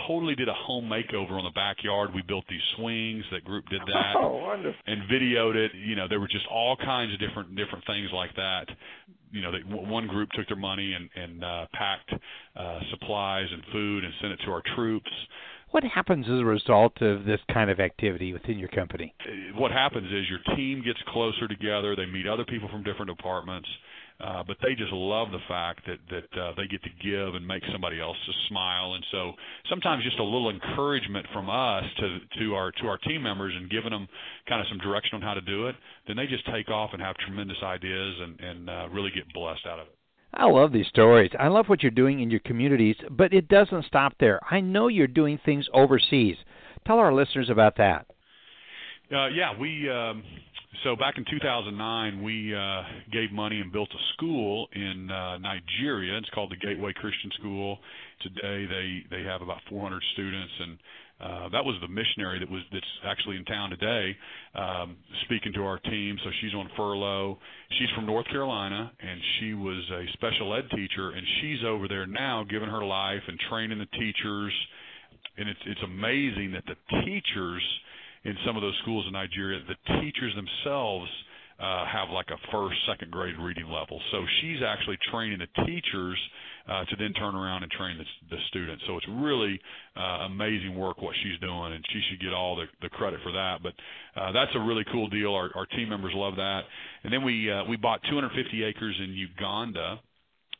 totally 0.07 0.35
did 0.35 0.49
a 0.49 0.53
home 0.53 0.85
makeover 0.85 1.31
on 1.31 1.43
the 1.43 1.55
backyard. 1.55 2.13
We 2.13 2.21
built 2.21 2.45
these 2.49 2.61
swings. 2.77 3.23
That 3.31 3.43
group 3.43 3.65
did 3.69 3.81
that. 3.81 4.13
Oh, 4.17 4.37
wonderful! 4.37 4.79
And 4.85 5.09
videoed 5.09 5.55
it. 5.55 5.71
You 5.73 5.95
know, 5.95 6.07
there 6.07 6.19
were 6.19 6.27
just 6.27 6.45
all 6.51 6.75
kinds 6.75 7.13
of 7.13 7.19
different 7.19 7.55
different 7.55 7.85
things 7.85 8.09
like 8.13 8.35
that 8.35 8.67
you 9.33 9.41
know, 9.41 9.51
they, 9.51 9.59
one 9.67 10.07
group 10.07 10.29
took 10.31 10.47
their 10.47 10.55
money 10.55 10.93
and, 10.93 11.09
and 11.15 11.43
uh, 11.43 11.65
packed 11.73 12.13
uh, 12.55 12.79
supplies 12.91 13.47
and 13.51 13.63
food 13.71 14.03
and 14.03 14.13
sent 14.21 14.33
it 14.33 14.39
to 14.45 14.51
our 14.51 14.61
troops. 14.75 15.09
What 15.71 15.83
happens 15.83 16.27
as 16.27 16.39
a 16.39 16.45
result 16.45 17.01
of 17.01 17.25
this 17.25 17.39
kind 17.51 17.71
of 17.71 17.79
activity 17.79 18.31
within 18.31 18.59
your 18.59 18.69
company? 18.69 19.13
Uh, 19.25 19.59
what 19.59 19.71
happens 19.71 20.05
is 20.05 20.29
your 20.29 20.55
team 20.55 20.83
gets 20.85 20.99
closer 21.07 21.47
together. 21.47 21.95
They 21.95 22.05
meet 22.05 22.27
other 22.27 22.45
people 22.45 22.69
from 22.69 22.83
different 22.83 23.09
departments. 23.09 23.67
Uh, 24.21 24.43
but 24.45 24.57
they 24.61 24.75
just 24.75 24.91
love 24.93 25.31
the 25.31 25.41
fact 25.47 25.81
that 25.87 25.97
that 26.09 26.39
uh, 26.39 26.53
they 26.55 26.67
get 26.67 26.81
to 26.83 26.89
give 27.01 27.35
and 27.35 27.45
make 27.45 27.63
somebody 27.71 27.99
else 27.99 28.17
smile, 28.47 28.93
and 28.93 29.05
so 29.11 29.33
sometimes 29.69 30.03
just 30.03 30.19
a 30.19 30.23
little 30.23 30.49
encouragement 30.49 31.25
from 31.33 31.49
us 31.49 31.83
to 31.97 32.19
to 32.39 32.55
our 32.55 32.71
to 32.71 32.87
our 32.87 32.97
team 32.99 33.21
members 33.21 33.53
and 33.55 33.69
giving 33.69 33.91
them 33.91 34.07
kind 34.47 34.61
of 34.61 34.67
some 34.69 34.77
direction 34.77 35.15
on 35.15 35.21
how 35.21 35.33
to 35.33 35.41
do 35.41 35.67
it, 35.67 35.75
then 36.07 36.15
they 36.15 36.27
just 36.27 36.45
take 36.51 36.69
off 36.69 36.91
and 36.93 37.01
have 37.01 37.15
tremendous 37.17 37.57
ideas 37.63 38.15
and 38.21 38.39
and 38.39 38.69
uh, 38.69 38.87
really 38.91 39.11
get 39.13 39.23
blessed 39.33 39.65
out 39.67 39.79
of 39.79 39.87
it. 39.87 39.95
I 40.33 40.45
love 40.45 40.71
these 40.71 40.87
stories. 40.87 41.31
I 41.39 41.47
love 41.47 41.67
what 41.67 41.83
you're 41.83 41.91
doing 41.91 42.21
in 42.21 42.31
your 42.31 42.39
communities, 42.39 42.95
but 43.11 43.33
it 43.33 43.47
doesn't 43.47 43.85
stop 43.85 44.13
there. 44.19 44.39
I 44.49 44.61
know 44.61 44.87
you're 44.87 45.07
doing 45.07 45.39
things 45.45 45.67
overseas. 45.73 46.37
Tell 46.87 46.97
our 46.97 47.13
listeners 47.13 47.49
about 47.49 47.77
that. 47.77 48.07
Uh, 49.13 49.27
yeah, 49.27 49.57
we 49.57 49.87
um, 49.89 50.23
so 50.83 50.95
back 50.95 51.17
in 51.17 51.25
2009, 51.29 52.23
we 52.23 52.55
uh, 52.55 52.81
gave 53.11 53.31
money 53.31 53.59
and 53.59 53.71
built 53.71 53.89
a 53.93 54.03
school 54.13 54.67
in 54.73 55.09
uh, 55.11 55.37
Nigeria. 55.37 56.17
It's 56.17 56.29
called 56.33 56.51
the 56.51 56.65
Gateway 56.65 56.93
Christian 56.93 57.29
School. 57.39 57.77
Today, 58.21 58.65
they 58.65 59.17
they 59.17 59.23
have 59.23 59.41
about 59.41 59.59
400 59.69 60.01
students, 60.13 60.53
and 60.59 60.77
uh, 61.21 61.49
that 61.49 61.63
was 61.63 61.75
the 61.81 61.87
missionary 61.87 62.39
that 62.39 62.49
was 62.49 62.61
that's 62.71 62.85
actually 63.05 63.37
in 63.37 63.45
town 63.45 63.69
today, 63.69 64.17
um, 64.55 64.97
speaking 65.25 65.53
to 65.53 65.61
our 65.63 65.77
team. 65.79 66.17
So 66.23 66.31
she's 66.41 66.53
on 66.55 66.69
furlough. 66.75 67.37
She's 67.77 67.89
from 67.95 68.05
North 68.07 68.25
Carolina, 68.27 68.91
and 68.99 69.19
she 69.39 69.53
was 69.53 69.83
a 69.93 70.05
special 70.13 70.55
ed 70.55 70.69
teacher, 70.75 71.11
and 71.11 71.25
she's 71.39 71.59
over 71.67 71.87
there 71.87 72.07
now, 72.07 72.43
giving 72.49 72.69
her 72.69 72.83
life 72.83 73.21
and 73.27 73.39
training 73.49 73.77
the 73.77 73.97
teachers. 73.97 74.53
And 75.37 75.47
it's 75.47 75.59
it's 75.65 75.83
amazing 75.83 76.53
that 76.53 76.63
the 76.65 76.75
teachers 77.05 77.63
in 78.25 78.35
some 78.45 78.55
of 78.55 78.61
those 78.61 78.77
schools 78.81 79.05
in 79.07 79.13
Nigeria, 79.13 79.59
the 79.67 79.99
teachers 80.01 80.33
themselves 80.35 81.09
uh, 81.59 81.85
have 81.85 82.09
like 82.09 82.27
a 82.29 82.39
first, 82.51 82.75
second 82.87 83.11
grade 83.11 83.35
reading 83.39 83.69
level. 83.69 84.01
So 84.11 84.25
she's 84.41 84.59
actually 84.65 84.97
training 85.11 85.39
the 85.39 85.65
teachers 85.65 86.17
uh, 86.67 86.85
to 86.85 86.95
then 86.97 87.13
turn 87.13 87.35
around 87.35 87.63
and 87.63 87.71
train 87.71 87.97
the, 87.97 88.35
the 88.35 88.41
students. 88.49 88.83
So 88.87 88.97
it's 88.97 89.07
really 89.09 89.59
uh, 89.95 90.27
amazing 90.31 90.75
work 90.75 91.01
what 91.01 91.15
she's 91.23 91.39
doing, 91.39 91.73
and 91.73 91.83
she 91.91 92.01
should 92.09 92.21
get 92.21 92.33
all 92.33 92.55
the, 92.55 92.65
the 92.81 92.89
credit 92.89 93.19
for 93.23 93.31
that. 93.31 93.59
But 93.61 93.73
uh, 94.19 94.31
that's 94.31 94.51
a 94.55 94.59
really 94.59 94.85
cool 94.91 95.09
deal. 95.09 95.33
Our, 95.33 95.51
our 95.55 95.65
team 95.67 95.89
members 95.89 96.13
love 96.15 96.35
that. 96.37 96.61
And 97.03 97.13
then 97.13 97.23
we 97.23 97.51
uh, 97.51 97.65
we 97.69 97.77
bought 97.77 98.01
250 98.09 98.63
acres 98.63 98.95
in 99.03 99.11
Uganda. 99.13 99.99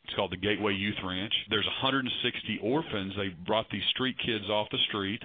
It's 0.05 0.13
called 0.15 0.31
the 0.31 0.37
Gateway 0.37 0.73
Youth 0.73 0.99
Ranch. 1.03 1.33
There's 1.49 1.65
160 1.65 2.59
orphans. 2.61 3.13
They 3.15 3.29
brought 3.47 3.65
these 3.71 3.83
street 3.95 4.17
kids 4.19 4.49
off 4.49 4.67
the 4.69 4.79
street 4.89 5.21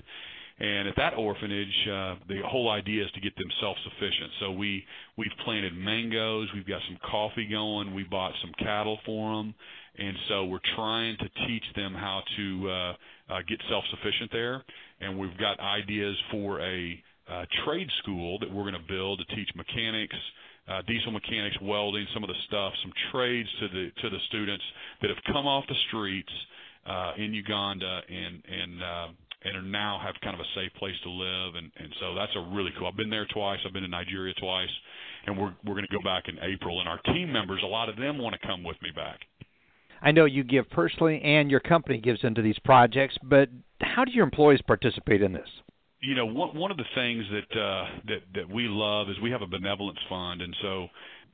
And 0.61 0.89
at 0.89 0.97
that 0.97 1.15
orphanage, 1.17 1.87
uh, 1.87 2.15
the 2.29 2.41
whole 2.45 2.69
idea 2.69 3.05
is 3.05 3.11
to 3.13 3.21
get 3.21 3.37
them 3.37 3.47
self-sufficient. 3.61 4.31
So 4.41 4.51
we 4.51 4.85
we've 5.17 5.33
planted 5.45 5.73
mangoes, 5.77 6.49
we've 6.53 6.67
got 6.67 6.81
some 6.89 6.99
coffee 7.09 7.47
going, 7.49 7.95
we 7.95 8.03
bought 8.03 8.33
some 8.43 8.53
cattle 8.59 8.99
for 9.07 9.37
them, 9.37 9.55
and 9.97 10.17
so 10.29 10.47
we're 10.47 10.59
trying 10.75 11.17
to 11.19 11.29
teach 11.47 11.63
them 11.77 11.95
how 11.95 12.23
to 12.37 12.71
uh, 12.71 12.73
uh, 12.73 13.39
get 13.49 13.61
self-sufficient 13.69 14.33
there. 14.33 14.65
And 15.01 15.17
we've 15.17 15.37
got 15.39 15.61
ideas 15.61 16.17
for 16.33 16.61
a 16.61 17.03
uh, 17.31 17.45
trade 17.65 17.89
school 18.03 18.41
that 18.41 18.53
we're 18.53 18.69
going 18.69 18.75
to 18.75 18.93
build 18.93 19.21
to 19.21 19.37
teach 19.37 19.49
mechanics, 19.55 20.17
uh, 20.69 20.83
diesel 20.89 21.13
mechanics, 21.13 21.57
welding, 21.63 22.07
some 22.13 22.25
of 22.25 22.29
the 22.29 22.41
stuff, 22.49 22.73
some 22.83 22.93
trades 23.13 23.49
to 23.61 23.69
the 23.69 23.91
to 24.03 24.11
the 24.11 24.19
students 24.29 24.65
that 25.03 25.09
have 25.09 25.23
come 25.33 25.47
off 25.47 25.65
the 25.69 25.77
streets 25.87 26.33
uh, 26.85 27.13
in 27.17 27.33
Uganda 27.33 28.01
and 28.09 28.43
and 28.45 28.83
uh, 28.83 29.09
and 29.45 29.57
are 29.57 29.63
now 29.63 30.01
have 30.05 30.15
kind 30.23 30.35
of 30.35 30.41
a 30.41 30.51
safe 30.55 30.73
place 30.79 30.95
to 31.05 31.11
live 31.11 31.55
and 31.55 31.71
and 31.77 31.93
so 32.01 32.15
that's 32.15 32.33
a 32.37 32.41
really 32.55 32.71
cool. 32.79 32.89
I've 32.89 32.97
been 32.97 33.11
there 33.11 33.27
twice. 33.33 33.59
I've 33.67 33.73
been 33.73 33.83
to 33.83 33.89
Nigeria 33.89 34.35
twice, 34.35 34.71
and 35.27 35.39
we're 35.39 35.55
we're 35.65 35.75
going 35.75 35.87
to 35.89 35.97
go 35.97 36.03
back 36.03 36.25
in 36.29 36.39
April. 36.43 36.81
And 36.81 36.89
our 36.89 36.99
team 37.15 37.33
members, 37.33 37.61
a 37.63 37.67
lot 37.67 37.89
of 37.89 37.97
them 37.97 38.19
want 38.19 38.35
to 38.41 38.47
come 38.47 38.65
with 38.65 38.77
me 38.83 38.91
back. 38.95 39.21
I 40.01 40.13
know 40.13 40.27
you 40.27 40.45
give 40.45 40.71
personally, 40.71 41.21
and 41.23 41.51
your 41.51 41.61
company 41.61 41.99
gives 41.99 42.23
into 42.23 42.41
these 42.41 42.59
projects, 42.61 43.17
but 43.23 43.49
how 43.81 44.05
do 44.05 44.13
your 44.13 44.25
employees 44.25 44.61
participate 44.67 45.23
in 45.23 45.33
this? 45.33 45.49
you 46.01 46.15
know 46.15 46.27
one 46.27 46.57
one 46.57 46.71
of 46.71 46.77
the 46.77 46.85
things 46.95 47.25
that 47.31 47.61
uh 47.61 47.85
that 48.07 48.21
that 48.35 48.49
we 48.49 48.65
love 48.69 49.11
is 49.11 49.17
we 49.21 49.31
have 49.31 49.43
a 49.43 49.47
benevolence 49.47 49.99
fund 50.09 50.43
and 50.43 50.55
so 50.63 50.87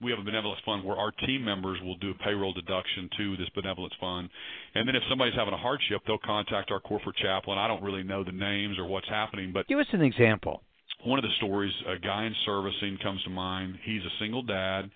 we 0.03 0.11
have 0.11 0.21
a 0.21 0.25
benevolence 0.25 0.61
fund 0.65 0.85
where 0.85 0.97
our 0.97 1.11
team 1.27 1.45
members 1.45 1.79
will 1.83 1.97
do 1.99 2.11
a 2.11 2.25
payroll 2.25 2.53
deduction 2.53 3.09
to 3.17 3.37
this 3.37 3.49
benevolence 3.55 3.95
fund 4.01 4.29
and 4.75 4.89
then 4.89 4.95
if 4.95 5.03
somebody's 5.09 5.35
having 5.35 5.55
a 5.55 5.59
hardship 5.59 6.03
they'll 6.07 6.19
contact 6.25 6.71
our 6.71 6.81
corporate 6.81 7.17
chaplain 7.17 7.59
i 7.59 7.69
don't 7.69 7.83
really 7.83 8.03
know 8.03 8.25
the 8.25 8.33
names 8.33 8.79
or 8.79 8.87
what's 8.87 9.09
happening 9.09 9.53
but 9.53 9.67
give 9.67 9.79
us 9.79 9.87
an 9.93 10.03
example 10.03 10.63
one 11.05 11.19
of 11.19 11.23
the 11.23 11.35
stories 11.37 11.73
a 11.89 11.99
guy 11.99 12.25
in 12.25 12.35
servicing 12.45 12.99
comes 13.03 13.23
to 13.25 13.31
mind 13.31 13.75
he's 13.85 14.03
a 14.03 14.15
single 14.21 14.43
dad 14.43 14.91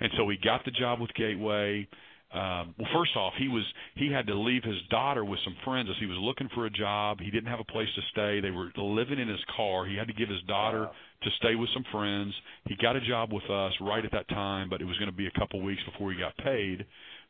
and 0.00 0.10
so 0.16 0.28
he 0.28 0.36
got 0.42 0.64
the 0.64 0.70
job 0.70 1.00
with 1.00 1.12
gateway 1.14 1.86
um, 2.34 2.74
well, 2.78 2.88
first 2.94 3.14
off, 3.14 3.34
he 3.38 3.48
was 3.48 3.62
he 3.94 4.10
had 4.10 4.26
to 4.26 4.34
leave 4.34 4.64
his 4.64 4.78
daughter 4.88 5.22
with 5.22 5.38
some 5.44 5.54
friends 5.64 5.88
as 5.90 5.96
he 6.00 6.06
was 6.06 6.16
looking 6.18 6.48
for 6.54 6.64
a 6.64 6.70
job. 6.70 7.20
He 7.20 7.30
didn't 7.30 7.48
have 7.48 7.60
a 7.60 7.64
place 7.64 7.88
to 7.94 8.00
stay. 8.10 8.40
They 8.40 8.50
were 8.50 8.70
living 8.76 9.18
in 9.18 9.28
his 9.28 9.40
car. 9.54 9.84
He 9.84 9.96
had 9.96 10.06
to 10.06 10.14
give 10.14 10.30
his 10.30 10.42
daughter. 10.48 10.88
To 11.22 11.30
stay 11.38 11.54
with 11.54 11.68
some 11.74 11.84
friends. 11.92 12.32
He 12.66 12.76
got 12.80 12.96
a 12.96 13.00
job 13.00 13.32
with 13.32 13.48
us 13.50 13.72
right 13.80 14.04
at 14.04 14.12
that 14.12 14.28
time, 14.28 14.68
but 14.68 14.80
it 14.80 14.84
was 14.84 14.96
going 14.98 15.10
to 15.10 15.16
be 15.16 15.26
a 15.26 15.38
couple 15.38 15.62
weeks 15.62 15.82
before 15.90 16.12
he 16.12 16.18
got 16.18 16.36
paid. 16.38 16.84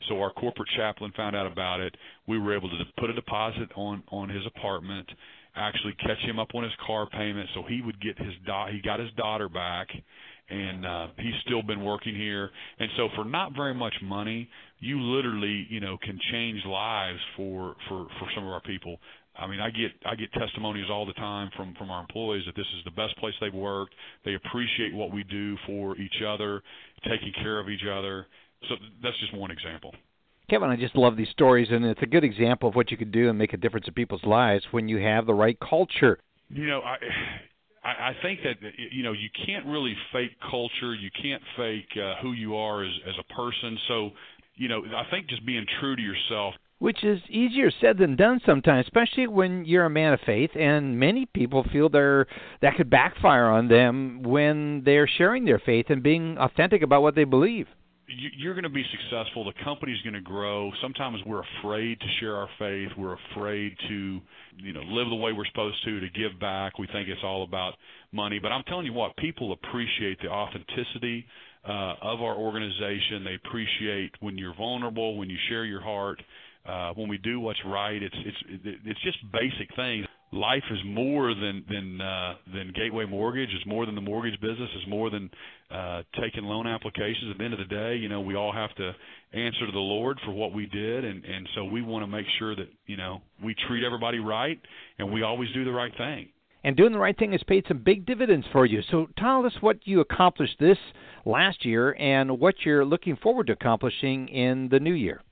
So 0.08 0.20
our 0.20 0.32
corporate 0.32 0.68
chaplain 0.76 1.12
found 1.16 1.36
out 1.36 1.50
about 1.50 1.80
it. 1.80 1.94
We 2.26 2.38
were 2.38 2.56
able 2.56 2.68
to 2.70 2.84
put 2.98 3.10
a 3.10 3.14
deposit 3.14 3.70
on 3.76 4.02
on 4.08 4.28
his 4.28 4.42
apartment, 4.46 5.08
actually 5.54 5.94
catch 6.00 6.18
him 6.24 6.38
up 6.38 6.48
on 6.54 6.64
his 6.64 6.72
car 6.86 7.08
payment, 7.08 7.48
so 7.54 7.62
he 7.68 7.82
would 7.82 8.00
get 8.00 8.18
his 8.18 8.34
da- 8.46 8.70
he 8.70 8.80
got 8.80 8.98
his 8.98 9.12
daughter 9.16 9.48
back 9.48 9.88
and 10.52 10.84
uh, 10.84 11.06
he's 11.18 11.34
still 11.46 11.62
been 11.62 11.82
working 11.82 12.14
here. 12.14 12.50
And 12.78 12.90
so 12.96 13.08
for 13.16 13.24
not 13.24 13.54
very 13.54 13.74
much 13.74 13.94
money, 14.02 14.48
you 14.80 15.00
literally, 15.00 15.66
you 15.70 15.80
know, 15.80 15.96
can 16.02 16.18
change 16.30 16.60
lives 16.66 17.20
for 17.36 17.76
for 17.88 18.06
for 18.18 18.28
some 18.34 18.44
of 18.44 18.50
our 18.50 18.60
people. 18.60 18.98
I 19.36 19.46
mean, 19.46 19.60
I 19.60 19.70
get 19.70 19.92
I 20.04 20.14
get 20.14 20.32
testimonies 20.32 20.86
all 20.90 21.06
the 21.06 21.14
time 21.14 21.50
from 21.56 21.74
from 21.78 21.90
our 21.90 22.00
employees 22.00 22.44
that 22.46 22.56
this 22.56 22.66
is 22.78 22.84
the 22.84 22.90
best 22.90 23.16
place 23.18 23.34
they've 23.40 23.54
worked. 23.54 23.94
They 24.24 24.34
appreciate 24.34 24.94
what 24.94 25.12
we 25.12 25.24
do 25.24 25.56
for 25.66 25.96
each 25.96 26.22
other, 26.26 26.62
taking 27.04 27.32
care 27.42 27.58
of 27.58 27.68
each 27.68 27.84
other. 27.90 28.26
So 28.68 28.76
that's 29.02 29.18
just 29.20 29.34
one 29.34 29.50
example. 29.50 29.94
Kevin, 30.50 30.68
I 30.68 30.76
just 30.76 30.96
love 30.96 31.16
these 31.16 31.30
stories, 31.30 31.68
and 31.70 31.84
it's 31.84 32.02
a 32.02 32.06
good 32.06 32.24
example 32.24 32.68
of 32.68 32.74
what 32.74 32.90
you 32.90 32.96
can 32.96 33.10
do 33.10 33.30
and 33.30 33.38
make 33.38 33.54
a 33.54 33.56
difference 33.56 33.86
in 33.88 33.94
people's 33.94 34.24
lives 34.24 34.64
when 34.70 34.88
you 34.88 34.98
have 34.98 35.24
the 35.24 35.34
right 35.34 35.56
culture. 35.58 36.18
You 36.50 36.66
know, 36.66 36.80
I 36.82 36.96
I, 37.82 37.88
I 37.88 38.12
think 38.22 38.40
that 38.44 38.56
you 38.90 39.02
know 39.02 39.12
you 39.12 39.28
can't 39.46 39.66
really 39.66 39.94
fake 40.12 40.32
culture. 40.50 40.94
You 40.94 41.10
can't 41.20 41.42
fake 41.56 41.88
uh, 41.96 42.20
who 42.22 42.32
you 42.32 42.56
are 42.56 42.84
as 42.84 42.92
as 43.08 43.14
a 43.18 43.34
person. 43.34 43.78
So, 43.88 44.10
you 44.56 44.68
know, 44.68 44.82
I 44.94 45.10
think 45.10 45.28
just 45.28 45.44
being 45.46 45.66
true 45.80 45.96
to 45.96 46.02
yourself. 46.02 46.54
Which 46.82 47.04
is 47.04 47.20
easier 47.30 47.70
said 47.80 47.98
than 47.98 48.16
done 48.16 48.40
sometimes, 48.44 48.86
especially 48.86 49.28
when 49.28 49.64
you're 49.64 49.84
a 49.84 49.90
man 49.90 50.14
of 50.14 50.20
faith, 50.26 50.50
and 50.56 50.98
many 50.98 51.26
people 51.26 51.64
feel 51.72 51.88
they're 51.88 52.26
that 52.60 52.74
could 52.76 52.90
backfire 52.90 53.46
on 53.46 53.68
them 53.68 54.24
when 54.24 54.82
they're 54.84 55.06
sharing 55.06 55.44
their 55.44 55.60
faith 55.60 55.86
and 55.90 56.02
being 56.02 56.36
authentic 56.38 56.82
about 56.82 57.02
what 57.02 57.14
they 57.14 57.22
believe 57.22 57.68
you're 58.36 58.54
going 58.54 58.64
to 58.64 58.68
be 58.68 58.84
successful. 58.90 59.44
The 59.44 59.64
company's 59.64 60.00
going 60.02 60.14
to 60.14 60.20
grow. 60.20 60.70
Sometimes 60.80 61.18
we're 61.24 61.44
afraid 61.60 61.98
to 62.00 62.06
share 62.20 62.36
our 62.36 62.48
faith. 62.58 62.88
We're 62.98 63.16
afraid 63.32 63.76
to, 63.88 64.20
you 64.58 64.72
know, 64.72 64.82
live 64.82 65.08
the 65.08 65.16
way 65.16 65.32
we're 65.32 65.46
supposed 65.46 65.82
to, 65.84 66.00
to 66.00 66.08
give 66.10 66.38
back. 66.40 66.78
We 66.78 66.86
think 66.88 67.08
it's 67.08 67.22
all 67.24 67.44
about 67.44 67.74
money. 68.12 68.38
But 68.38 68.52
I'm 68.52 68.64
telling 68.64 68.86
you 68.86 68.92
what, 68.92 69.16
people 69.16 69.52
appreciate 69.52 70.20
the 70.20 70.28
authenticity 70.28 71.24
uh, 71.66 71.94
of 72.02 72.20
our 72.20 72.34
organization. 72.34 73.24
They 73.24 73.34
appreciate 73.46 74.12
when 74.20 74.36
you're 74.36 74.54
vulnerable, 74.54 75.16
when 75.16 75.30
you 75.30 75.38
share 75.48 75.64
your 75.64 75.80
heart, 75.80 76.20
uh, 76.66 76.92
when 76.94 77.08
we 77.08 77.18
do 77.18 77.40
what's 77.40 77.60
right. 77.66 78.02
It's 78.02 78.16
it's 78.24 78.78
it's 78.84 79.02
just 79.02 79.18
basic 79.32 79.74
things 79.76 80.06
life 80.32 80.62
is 80.70 80.78
more 80.84 81.34
than 81.34 81.64
than 81.68 82.00
uh, 82.00 82.34
than 82.52 82.72
Gateway 82.74 83.04
Mortgage. 83.04 83.50
It's 83.54 83.66
more 83.66 83.86
than 83.86 83.94
the 83.94 84.00
mortgage 84.00 84.40
business. 84.40 84.68
It's 84.76 84.88
more 84.88 85.10
than 85.10 85.30
uh, 85.70 86.02
taking 86.20 86.44
loan 86.44 86.66
applications. 86.66 87.30
At 87.30 87.38
the 87.38 87.44
end 87.44 87.52
of 87.52 87.58
the 87.58 87.66
day, 87.66 87.96
you 87.96 88.08
know, 88.08 88.20
we 88.20 88.34
all 88.34 88.52
have 88.52 88.74
to 88.76 88.92
answer 89.32 89.66
to 89.66 89.72
the 89.72 89.78
Lord 89.78 90.18
for 90.24 90.32
what 90.32 90.52
we 90.52 90.66
did, 90.66 91.04
and 91.04 91.24
and 91.24 91.48
so 91.54 91.64
we 91.64 91.82
want 91.82 92.02
to 92.02 92.06
make 92.06 92.26
sure 92.38 92.56
that 92.56 92.68
you 92.86 92.96
know 92.96 93.20
we 93.44 93.54
treat 93.68 93.84
everybody 93.84 94.18
right, 94.18 94.58
and 94.98 95.12
we 95.12 95.22
always 95.22 95.50
do 95.52 95.64
the 95.64 95.72
right 95.72 95.92
thing. 95.96 96.28
And 96.64 96.76
doing 96.76 96.92
the 96.92 96.98
right 96.98 97.18
thing 97.18 97.32
has 97.32 97.42
paid 97.42 97.64
some 97.66 97.78
big 97.78 98.06
dividends 98.06 98.46
for 98.52 98.64
you. 98.64 98.82
So 98.90 99.08
tell 99.18 99.44
us 99.44 99.52
what 99.60 99.84
you 99.84 99.98
accomplished 99.98 100.56
this 100.60 100.78
last 101.24 101.64
year 101.64 101.96
and 101.98 102.38
what 102.38 102.54
you're 102.64 102.84
looking 102.84 103.16
forward 103.16 103.48
to 103.48 103.54
accomplishing 103.54 104.28
in 104.28 104.68
the 104.68 104.78
new 104.78 104.92
year. 104.92 105.22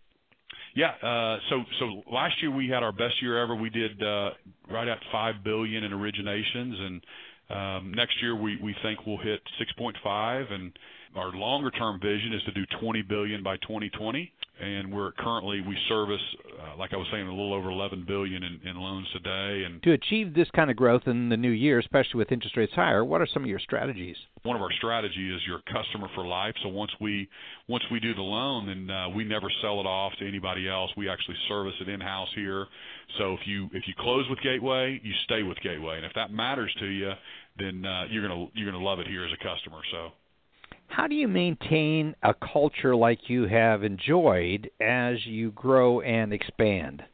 Yeah. 0.74 0.90
Uh, 1.02 1.38
so 1.50 1.64
so 1.78 2.12
last 2.12 2.34
year 2.40 2.50
we 2.50 2.68
had 2.68 2.82
our 2.82 2.92
best 2.92 3.20
year 3.20 3.42
ever. 3.42 3.54
We 3.54 3.70
did 3.70 4.02
uh, 4.02 4.30
right 4.70 4.88
at 4.88 4.98
five 5.10 5.36
billion 5.44 5.84
in 5.84 5.92
originations, 5.92 6.80
and 6.80 7.02
um, 7.50 7.94
next 7.94 8.14
year 8.22 8.36
we 8.36 8.58
we 8.62 8.74
think 8.82 9.06
we'll 9.06 9.18
hit 9.18 9.40
6.5, 9.78 10.52
and 10.52 10.72
our 11.16 11.32
longer 11.32 11.70
term 11.70 11.98
vision 12.00 12.32
is 12.32 12.42
to 12.44 12.52
do 12.52 12.64
20 12.80 13.02
billion 13.02 13.42
by 13.42 13.56
2020 13.56 14.32
and 14.60 14.92
we're 14.92 15.12
currently 15.12 15.60
we 15.62 15.76
service, 15.88 16.20
uh, 16.60 16.76
like 16.76 16.92
I 16.92 16.96
was 16.96 17.06
saying, 17.10 17.26
a 17.26 17.30
little 17.30 17.54
over 17.54 17.70
11 17.70 18.04
billion 18.06 18.42
in, 18.42 18.60
in 18.68 18.76
loans 18.76 19.06
today. 19.12 19.64
And 19.64 19.82
to 19.82 19.92
achieve 19.92 20.34
this 20.34 20.48
kind 20.54 20.70
of 20.70 20.76
growth 20.76 21.02
in 21.06 21.28
the 21.28 21.36
new 21.36 21.50
year, 21.50 21.78
especially 21.78 22.18
with 22.18 22.30
interest 22.30 22.56
rates 22.56 22.72
higher, 22.74 23.04
what 23.04 23.20
are 23.20 23.26
some 23.32 23.42
of 23.42 23.48
your 23.48 23.58
strategies? 23.58 24.16
One 24.42 24.56
of 24.56 24.62
our 24.62 24.72
strategies 24.72 25.34
is 25.34 25.40
your 25.46 25.60
customer 25.72 26.08
for 26.14 26.26
life. 26.26 26.54
So 26.62 26.68
once 26.68 26.90
we 27.00 27.28
once 27.68 27.84
we 27.90 28.00
do 28.00 28.14
the 28.14 28.22
loan, 28.22 28.66
then 28.66 28.94
uh, 28.94 29.08
we 29.10 29.24
never 29.24 29.46
sell 29.62 29.80
it 29.80 29.86
off 29.86 30.12
to 30.18 30.28
anybody 30.28 30.68
else. 30.68 30.90
We 30.96 31.08
actually 31.08 31.36
service 31.48 31.74
it 31.80 31.88
in 31.88 32.00
house 32.00 32.28
here. 32.34 32.66
So 33.18 33.34
if 33.34 33.40
you 33.46 33.68
if 33.72 33.84
you 33.86 33.94
close 33.98 34.28
with 34.28 34.40
Gateway, 34.42 35.00
you 35.02 35.12
stay 35.24 35.42
with 35.42 35.58
Gateway, 35.62 35.96
and 35.96 36.04
if 36.04 36.12
that 36.14 36.32
matters 36.32 36.74
to 36.80 36.86
you, 36.86 37.12
then 37.58 37.84
uh, 37.84 38.04
you're 38.10 38.26
gonna 38.26 38.46
you're 38.54 38.70
gonna 38.70 38.84
love 38.84 39.00
it 39.00 39.06
here 39.06 39.24
as 39.24 39.32
a 39.32 39.42
customer. 39.42 39.80
So. 39.90 40.10
How 40.90 41.06
do 41.06 41.14
you 41.14 41.28
maintain 41.28 42.16
a 42.20 42.34
culture 42.34 42.96
like 42.96 43.30
you 43.30 43.44
have 43.44 43.84
enjoyed 43.84 44.68
as 44.80 45.24
you 45.24 45.52
grow 45.52 46.00
and 46.00 46.32
expand? 46.32 47.04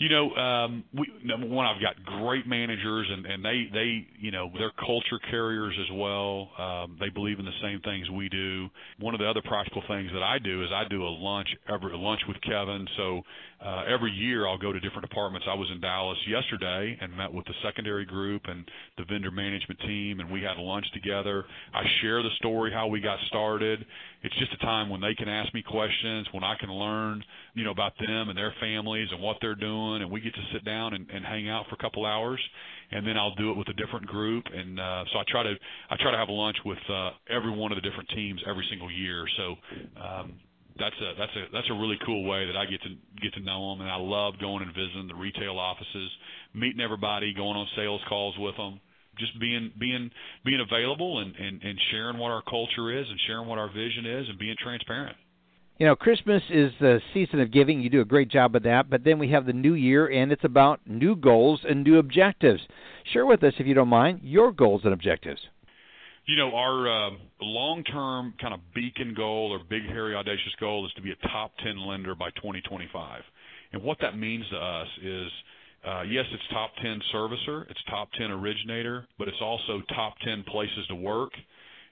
You 0.00 0.08
know, 0.08 0.30
um, 0.34 0.82
we, 0.96 1.06
number 1.22 1.46
one, 1.46 1.66
I've 1.66 1.82
got 1.82 2.02
great 2.22 2.46
managers, 2.46 3.06
and, 3.10 3.26
and 3.26 3.44
they, 3.44 3.68
they, 3.70 4.06
you 4.18 4.30
know, 4.30 4.48
they're 4.56 4.72
culture 4.80 5.20
carriers 5.30 5.76
as 5.78 5.94
well. 5.94 6.48
Um, 6.58 6.96
they 6.98 7.10
believe 7.10 7.38
in 7.38 7.44
the 7.44 7.58
same 7.60 7.82
things 7.84 8.08
we 8.08 8.30
do. 8.30 8.68
One 8.98 9.12
of 9.12 9.20
the 9.20 9.28
other 9.28 9.42
practical 9.44 9.82
things 9.88 10.10
that 10.14 10.22
I 10.22 10.38
do 10.38 10.64
is 10.64 10.70
I 10.72 10.88
do 10.88 11.02
a 11.02 11.12
lunch 11.12 11.48
every 11.68 11.92
lunch 11.92 12.20
with 12.26 12.38
Kevin. 12.40 12.86
So 12.96 13.20
uh, 13.62 13.84
every 13.92 14.10
year 14.12 14.48
I'll 14.48 14.56
go 14.56 14.72
to 14.72 14.80
different 14.80 15.06
departments. 15.06 15.46
I 15.50 15.54
was 15.54 15.68
in 15.70 15.82
Dallas 15.82 16.16
yesterday 16.26 16.96
and 16.98 17.14
met 17.14 17.30
with 17.30 17.44
the 17.44 17.54
secondary 17.62 18.06
group 18.06 18.40
and 18.46 18.64
the 18.96 19.04
vendor 19.04 19.30
management 19.30 19.80
team, 19.80 20.20
and 20.20 20.30
we 20.30 20.40
had 20.40 20.56
lunch 20.56 20.86
together. 20.94 21.44
I 21.74 21.82
share 22.00 22.22
the 22.22 22.32
story 22.38 22.72
how 22.72 22.86
we 22.86 23.02
got 23.02 23.18
started. 23.28 23.84
It's 24.22 24.38
just 24.38 24.52
a 24.54 24.64
time 24.64 24.88
when 24.88 25.02
they 25.02 25.14
can 25.14 25.28
ask 25.28 25.52
me 25.52 25.62
questions, 25.62 26.26
when 26.32 26.44
I 26.44 26.54
can 26.58 26.70
learn, 26.70 27.22
you 27.54 27.64
know, 27.64 27.70
about 27.70 27.92
them 27.98 28.30
and 28.30 28.36
their 28.36 28.54
families 28.60 29.08
and 29.12 29.20
what 29.20 29.36
they're 29.42 29.54
doing, 29.54 29.89
and 29.96 30.10
we 30.10 30.20
get 30.20 30.34
to 30.34 30.44
sit 30.52 30.64
down 30.64 30.94
and, 30.94 31.08
and 31.10 31.24
hang 31.24 31.48
out 31.48 31.66
for 31.68 31.74
a 31.74 31.78
couple 31.78 32.06
hours, 32.06 32.40
and 32.90 33.06
then 33.06 33.16
I'll 33.16 33.34
do 33.34 33.50
it 33.50 33.56
with 33.56 33.68
a 33.68 33.74
different 33.74 34.06
group. 34.06 34.44
And 34.52 34.78
uh, 34.78 35.04
so 35.12 35.18
I 35.18 35.24
try 35.28 35.42
to 35.42 35.54
I 35.90 35.96
try 36.00 36.10
to 36.10 36.18
have 36.18 36.28
lunch 36.28 36.56
with 36.64 36.78
uh, 36.88 37.10
every 37.28 37.50
one 37.50 37.72
of 37.72 37.76
the 37.76 37.88
different 37.88 38.08
teams 38.10 38.40
every 38.48 38.66
single 38.70 38.90
year. 38.90 39.24
So 39.36 39.44
um, 40.00 40.34
that's 40.78 40.96
a 40.96 41.08
that's 41.18 41.36
a 41.36 41.44
that's 41.52 41.70
a 41.70 41.74
really 41.74 41.98
cool 42.06 42.24
way 42.24 42.46
that 42.46 42.56
I 42.56 42.64
get 42.64 42.80
to 42.82 42.90
get 43.22 43.34
to 43.34 43.40
know 43.40 43.70
them, 43.70 43.82
and 43.82 43.90
I 43.90 43.96
love 43.96 44.34
going 44.40 44.62
and 44.62 44.74
visiting 44.74 45.08
the 45.08 45.14
retail 45.14 45.58
offices, 45.58 46.10
meeting 46.54 46.80
everybody, 46.80 47.34
going 47.34 47.56
on 47.56 47.66
sales 47.76 48.00
calls 48.08 48.34
with 48.38 48.56
them, 48.56 48.80
just 49.18 49.38
being 49.38 49.70
being 49.78 50.10
being 50.44 50.60
available 50.60 51.20
and 51.20 51.34
and 51.36 51.62
and 51.62 51.78
sharing 51.90 52.18
what 52.18 52.30
our 52.30 52.42
culture 52.42 52.90
is 52.90 53.06
and 53.08 53.18
sharing 53.26 53.46
what 53.46 53.58
our 53.58 53.68
vision 53.68 54.06
is 54.06 54.28
and 54.28 54.38
being 54.38 54.56
transparent. 54.62 55.16
You 55.80 55.86
know, 55.86 55.96
Christmas 55.96 56.42
is 56.50 56.72
the 56.78 57.00
season 57.14 57.40
of 57.40 57.50
giving. 57.50 57.80
You 57.80 57.88
do 57.88 58.02
a 58.02 58.04
great 58.04 58.28
job 58.28 58.54
of 58.54 58.64
that. 58.64 58.90
But 58.90 59.02
then 59.02 59.18
we 59.18 59.30
have 59.30 59.46
the 59.46 59.54
new 59.54 59.72
year, 59.72 60.08
and 60.08 60.30
it's 60.30 60.44
about 60.44 60.78
new 60.86 61.16
goals 61.16 61.60
and 61.66 61.82
new 61.82 61.98
objectives. 61.98 62.60
Share 63.14 63.24
with 63.24 63.42
us, 63.42 63.54
if 63.58 63.66
you 63.66 63.72
don't 63.72 63.88
mind, 63.88 64.20
your 64.22 64.52
goals 64.52 64.82
and 64.84 64.92
objectives. 64.92 65.40
You 66.26 66.36
know, 66.36 66.54
our 66.54 67.06
uh, 67.06 67.10
long-term 67.40 68.34
kind 68.42 68.52
of 68.52 68.60
beacon 68.74 69.14
goal 69.16 69.52
or 69.52 69.60
big, 69.70 69.86
hairy, 69.86 70.14
audacious 70.14 70.52
goal 70.60 70.84
is 70.84 70.92
to 70.96 71.00
be 71.00 71.12
a 71.12 71.28
top 71.28 71.52
10 71.64 71.78
lender 71.78 72.14
by 72.14 72.28
2025. 72.32 73.22
And 73.72 73.82
what 73.82 73.96
that 74.02 74.18
means 74.18 74.44
to 74.50 74.58
us 74.58 74.88
is, 75.02 75.28
uh, 75.88 76.02
yes, 76.02 76.26
it's 76.30 76.42
top 76.52 76.72
10 76.82 77.00
servicer, 77.14 77.64
it's 77.70 77.80
top 77.88 78.10
10 78.18 78.30
originator, 78.30 79.06
but 79.18 79.28
it's 79.28 79.40
also 79.40 79.80
top 79.94 80.12
10 80.26 80.44
places 80.46 80.86
to 80.90 80.94
work. 80.94 81.30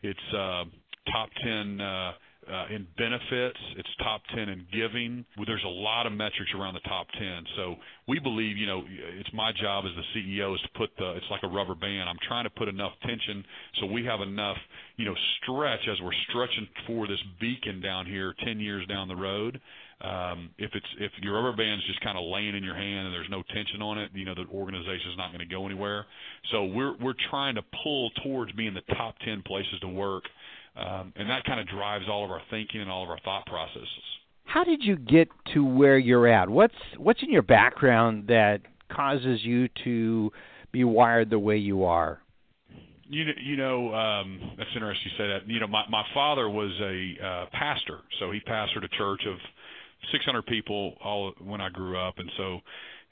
It's 0.03 0.21
uh, 0.35 0.65
top 1.11 1.31
10 1.43 1.81
uh, 1.81 2.13
uh, 2.51 2.75
in 2.75 2.87
benefits. 2.97 3.59
It's 3.77 3.89
top 4.03 4.23
10 4.35 4.49
in 4.49 4.67
giving. 4.73 5.25
There's 5.47 5.65
a 5.65 5.69
lot 5.69 6.07
of 6.07 6.13
metrics 6.13 6.51
around 6.57 6.75
the 6.75 6.87
top 6.89 7.07
10. 7.19 7.45
So 7.57 7.77
we 8.07 8.19
believe, 8.19 8.57
you 8.57 8.67
know, 8.67 8.83
it's 9.19 9.33
my 9.33 9.53
job 9.61 9.85
as 9.87 9.93
the 9.95 10.07
CEO 10.19 10.55
is 10.55 10.61
to 10.63 10.69
put 10.79 10.91
the, 10.99 11.13
it's 11.17 11.27
like 11.31 11.43
a 11.43 11.49
rubber 11.49 11.75
band. 11.75 12.09
I'm 12.09 12.19
trying 12.27 12.45
to 12.45 12.51
put 12.51 12.69
enough 12.69 12.93
tension 13.07 13.45
so 13.81 13.87
we 13.87 14.05
have 14.05 14.21
enough, 14.21 14.57
you 14.97 15.05
know, 15.05 15.15
stretch 15.43 15.81
as 15.91 16.01
we're 16.03 16.17
stretching 16.29 16.69
for 16.87 17.07
this 17.07 17.21
beacon 17.41 17.81
down 17.81 18.07
here 18.07 18.35
10 18.45 18.61
years 18.61 18.87
down 18.87 19.09
the 19.09 19.17
road. 19.17 19.61
Um, 20.01 20.51
if 20.59 20.71
it's 20.75 20.87
if 21.01 21.11
your 21.23 21.35
rubber 21.35 21.57
band's 21.57 21.85
just 21.89 22.01
kind 22.03 22.17
of 22.17 22.23
laying 22.25 22.55
in 22.55 22.63
your 22.63 22.77
hand 22.77 23.07
and 23.07 23.13
there's 23.13 23.29
no 23.31 23.43
tension 23.53 23.83
on 23.83 23.99
it, 23.99 24.11
you 24.15 24.25
know 24.25 24.35
the 24.35 24.47
organization's 24.55 25.17
not 25.17 25.33
going 25.33 25.41
to 25.41 25.53
go 25.53 25.67
anywhere. 25.67 26.07
So 26.53 26.67
we're 26.67 26.97
we're 27.03 27.19
trying 27.31 27.57
to 27.57 27.63
pull 27.83 28.11
towards 28.23 28.53
being 28.53 28.75
the 28.75 28.95
top 28.95 29.17
10 29.25 29.43
places 29.43 29.81
to 29.81 29.89
work 29.89 30.23
um, 30.79 31.13
and 31.17 31.29
that 31.29 31.45
kind 31.45 31.61
of 31.61 31.67
drives 31.67 32.05
all 32.09 32.25
of 32.25 32.31
our 32.31 32.43
thinking 32.51 32.81
and 32.81 32.91
all 32.91 33.03
of 33.03 33.11
our 33.11 33.19
thought 33.25 33.47
processes. 33.47 33.89
How 34.45 34.65
did 34.65 34.83
you 34.83 34.97
get 34.97 35.29
to 35.55 35.65
where 35.65 35.99
you're 35.99 36.27
at? 36.27 36.49
What's 36.49 36.75
what's 36.97 37.23
in 37.23 37.31
your 37.31 37.43
background 37.43 38.29
that 38.29 38.61
causes 38.91 39.41
you 39.43 39.69
to 39.85 40.33
be 40.73 40.85
wired 40.85 41.31
the 41.31 41.39
way 41.39 41.57
you 41.57 41.85
are? 41.85 42.21
You 43.09 43.25
you 43.43 43.57
know 43.57 43.95
um, 43.95 44.53
that's 44.57 44.71
interesting 44.75 45.11
you 45.13 45.25
say 45.25 45.29
that. 45.29 45.49
You 45.49 45.61
know, 45.61 45.67
my 45.67 45.85
my 45.91 46.05
father 46.15 46.49
was 46.49 46.73
a 46.81 47.27
uh, 47.27 47.47
pastor, 47.53 47.99
so 48.21 48.31
he 48.31 48.41
pastored 48.41 48.85
a 48.85 48.97
church 48.97 49.23
of 49.27 49.37
600 50.13 50.47
people 50.47 50.95
all 51.03 51.33
when 51.41 51.61
I 51.61 51.69
grew 51.69 51.99
up, 51.99 52.19
and 52.19 52.31
so 52.37 52.61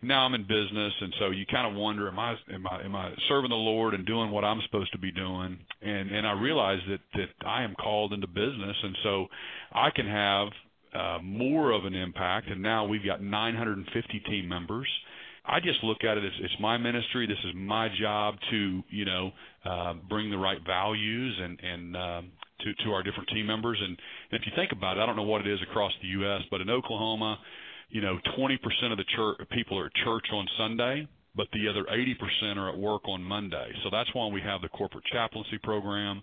now 0.02 0.26
I'm 0.26 0.35
in 0.35 0.42
business, 0.42 0.92
and 1.00 1.14
so 1.18 1.30
you 1.30 1.46
kind 1.46 1.66
of 1.66 1.80
wonder, 1.80 2.09
am 2.09 2.18
I 2.18 2.37
am 2.52 2.66
I 2.66 2.85
am 2.85 2.94
I 2.94 3.12
serving 3.28 3.50
the 3.50 3.56
Lord 3.56 3.94
and 3.94 4.06
doing 4.06 4.30
what 4.30 4.44
I'm 4.44 4.61
supposed 4.66 4.92
to 4.92 4.98
be 4.98 5.11
doing? 5.11 5.59
And 5.80 6.11
and 6.11 6.26
I 6.26 6.32
realize 6.32 6.80
that 6.88 7.00
that 7.14 7.46
I 7.46 7.62
am 7.62 7.74
called 7.74 8.12
into 8.12 8.26
business, 8.26 8.76
and 8.82 8.96
so 9.02 9.26
I 9.72 9.90
can 9.90 10.06
have 10.06 10.48
uh, 10.94 11.18
more 11.22 11.72
of 11.72 11.85
an 11.87 11.94
impact. 11.94 12.48
And 12.48 12.62
now 12.62 12.87
we've 12.87 13.04
got 13.04 13.22
950 13.22 14.20
team 14.28 14.48
members. 14.48 14.88
I 15.46 15.61
just 15.61 15.82
look 15.82 16.04
at 16.04 16.18
it 16.18 16.24
as 16.24 16.32
it's 16.40 16.54
my 16.61 16.76
ministry. 16.76 17.26
This 17.26 17.38
is 17.44 17.52
my 17.54 17.88
job 18.00 18.35
to 18.50 18.82
you 18.90 19.04
know 19.06 19.30
uh, 19.64 19.94
bring 20.09 20.30
the 20.30 20.38
right 20.38 20.59
values 20.66 21.38
and 21.42 21.59
and 21.61 21.96
um, 21.96 22.32
to 22.61 22.85
to 22.85 22.92
our 22.92 23.02
different 23.02 23.30
team 23.30 23.46
members. 23.46 23.78
And, 23.80 23.96
and 24.30 24.40
if 24.40 24.42
you 24.44 24.52
think 24.54 24.72
about 24.72 24.98
it, 24.98 25.00
I 25.00 25.06
don't 25.06 25.16
know 25.16 25.22
what 25.22 25.40
it 25.40 25.50
is 25.50 25.61
across 25.62 25.92
the 26.02 26.09
U.S., 26.09 26.42
but 26.50 26.61
in 26.61 26.68
Oklahoma 26.68 27.38
you 27.88 28.01
know, 28.01 28.18
20% 28.38 28.57
of 28.90 28.99
the 28.99 29.05
church 29.14 29.49
people 29.51 29.79
are 29.79 29.87
at 29.87 29.94
church 30.05 30.27
on 30.33 30.46
Sunday, 30.59 31.09
but 31.35 31.46
the 31.53 31.68
other 31.68 31.85
80% 31.85 32.57
are 32.57 32.70
at 32.70 32.79
work 32.79 33.03
on 33.09 33.22
Monday. 33.22 33.70
So 33.85 33.90
that's 33.90 34.12
why 34.14 34.27
we 34.29 34.40
have 34.40 34.62
the 34.62 34.68
corporate 34.68 35.05
chaplaincy 35.12 35.59
program, 35.62 36.22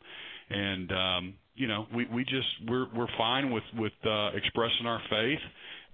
and 0.49 0.91
um, 0.91 1.33
you 1.55 1.67
know, 1.67 1.85
we 1.93 2.05
we 2.05 2.23
just 2.23 2.47
we're 2.67 2.87
we're 2.95 3.07
fine 3.17 3.51
with 3.51 3.63
with 3.77 3.93
uh, 4.05 4.29
expressing 4.35 4.85
our 4.85 5.01
faith. 5.09 5.39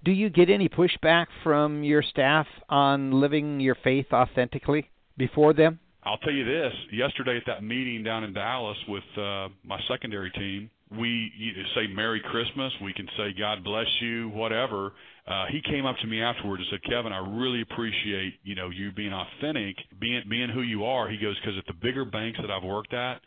Do 0.02 0.12
you 0.12 0.30
get 0.30 0.48
any 0.48 0.68
pushback 0.68 1.26
from 1.44 1.84
your 1.84 2.02
staff 2.02 2.46
on 2.70 3.12
living 3.20 3.60
your 3.60 3.76
faith 3.84 4.06
authentically 4.12 4.90
before 5.18 5.52
them? 5.52 5.78
I'll 6.02 6.18
tell 6.18 6.32
you 6.32 6.44
this. 6.44 6.72
Yesterday 6.92 7.36
at 7.36 7.42
that 7.46 7.62
meeting 7.62 8.02
down 8.02 8.24
in 8.24 8.32
Dallas 8.32 8.78
with 8.88 9.04
uh, 9.16 9.48
my 9.64 9.78
secondary 9.88 10.30
team, 10.30 10.70
we 10.98 11.30
say 11.74 11.86
Merry 11.94 12.20
Christmas. 12.20 12.72
We 12.82 12.92
can 12.92 13.06
say 13.16 13.34
God 13.38 13.62
bless 13.62 13.86
you, 14.00 14.30
whatever 14.30 14.92
uh, 15.30 15.46
he 15.52 15.60
came 15.62 15.86
up 15.86 15.96
to 15.98 16.06
me 16.08 16.20
afterwards 16.20 16.62
and 16.62 16.80
said, 16.80 16.90
"Kevin, 16.90 17.12
I 17.12 17.18
really 17.18 17.62
appreciate 17.62 18.34
you 18.42 18.56
know 18.56 18.70
you 18.70 18.90
being 18.90 19.12
authentic, 19.12 19.76
being 20.00 20.22
being 20.28 20.48
who 20.48 20.62
you 20.62 20.84
are." 20.84 21.08
He 21.08 21.18
goes, 21.18 21.38
"Because 21.40 21.56
at 21.56 21.66
the 21.66 21.74
bigger 21.74 22.04
banks 22.04 22.38
that 22.40 22.50
I've 22.50 22.64
worked 22.64 22.92
at, 22.92 23.20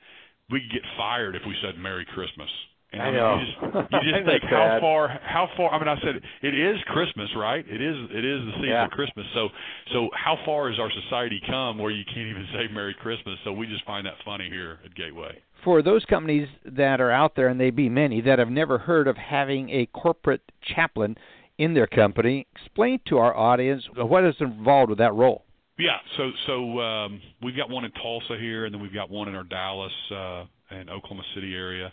we 0.49 0.59
could 0.59 0.71
get 0.71 0.81
fired 0.97 1.35
if 1.35 1.43
we 1.47 1.55
said 1.61 1.77
Merry 1.77 2.05
Christmas." 2.13 2.49
And 2.93 3.01
I 3.01 3.11
know. 3.11 3.39
You 3.63 3.81
just, 3.81 4.05
you 4.05 4.13
just 4.13 4.25
think 4.25 4.43
how 4.49 4.77
far, 4.79 5.07
how 5.23 5.49
far. 5.57 5.73
I 5.73 5.79
mean, 5.79 5.87
I 5.87 5.99
said 6.01 6.21
it 6.41 6.53
is 6.53 6.77
Christmas, 6.87 7.29
right? 7.35 7.65
It 7.67 7.81
is, 7.81 7.95
it 8.11 8.23
is 8.23 8.41
the 8.45 8.51
season 8.57 8.69
yeah. 8.69 8.85
of 8.85 8.91
Christmas. 8.91 9.25
So, 9.33 9.49
so 9.91 10.09
how 10.13 10.37
far 10.45 10.69
has 10.69 10.79
our 10.79 10.91
society 11.03 11.41
come 11.47 11.79
where 11.79 11.91
you 11.91 12.03
can't 12.05 12.27
even 12.27 12.47
say 12.53 12.71
Merry 12.73 12.95
Christmas? 13.01 13.35
So 13.43 13.51
we 13.51 13.67
just 13.67 13.83
find 13.85 14.05
that 14.05 14.13
funny 14.23 14.49
here 14.49 14.79
at 14.85 14.93
Gateway. 14.95 15.41
For 15.63 15.81
those 15.81 16.05
companies 16.05 16.47
that 16.65 17.01
are 17.01 17.11
out 17.11 17.35
there, 17.35 17.47
and 17.47 17.59
they 17.59 17.71
be 17.71 17.89
many, 17.89 18.21
that 18.21 18.37
have 18.37 18.49
never 18.49 18.77
heard 18.77 19.07
of 19.07 19.17
having 19.17 19.69
a 19.69 19.85
corporate 19.87 20.41
chaplain, 20.75 21.17
in 21.57 21.73
their 21.73 21.87
company. 21.87 22.47
Explain 22.55 22.99
to 23.07 23.17
our 23.17 23.35
audience 23.35 23.83
what 23.95 24.23
is 24.23 24.35
involved 24.39 24.89
with 24.89 24.99
that 24.99 25.13
role. 25.13 25.43
Yeah, 25.79 25.97
so 26.17 26.31
so 26.45 26.79
um, 26.79 27.21
we've 27.41 27.57
got 27.57 27.69
one 27.69 27.83
in 27.83 27.91
Tulsa 27.91 28.37
here, 28.39 28.65
and 28.65 28.73
then 28.73 28.81
we've 28.81 28.93
got 28.93 29.09
one 29.09 29.27
in 29.27 29.35
our 29.35 29.43
Dallas 29.43 29.91
uh, 30.11 30.45
and 30.69 30.89
Oklahoma 30.89 31.23
City 31.33 31.55
area. 31.55 31.91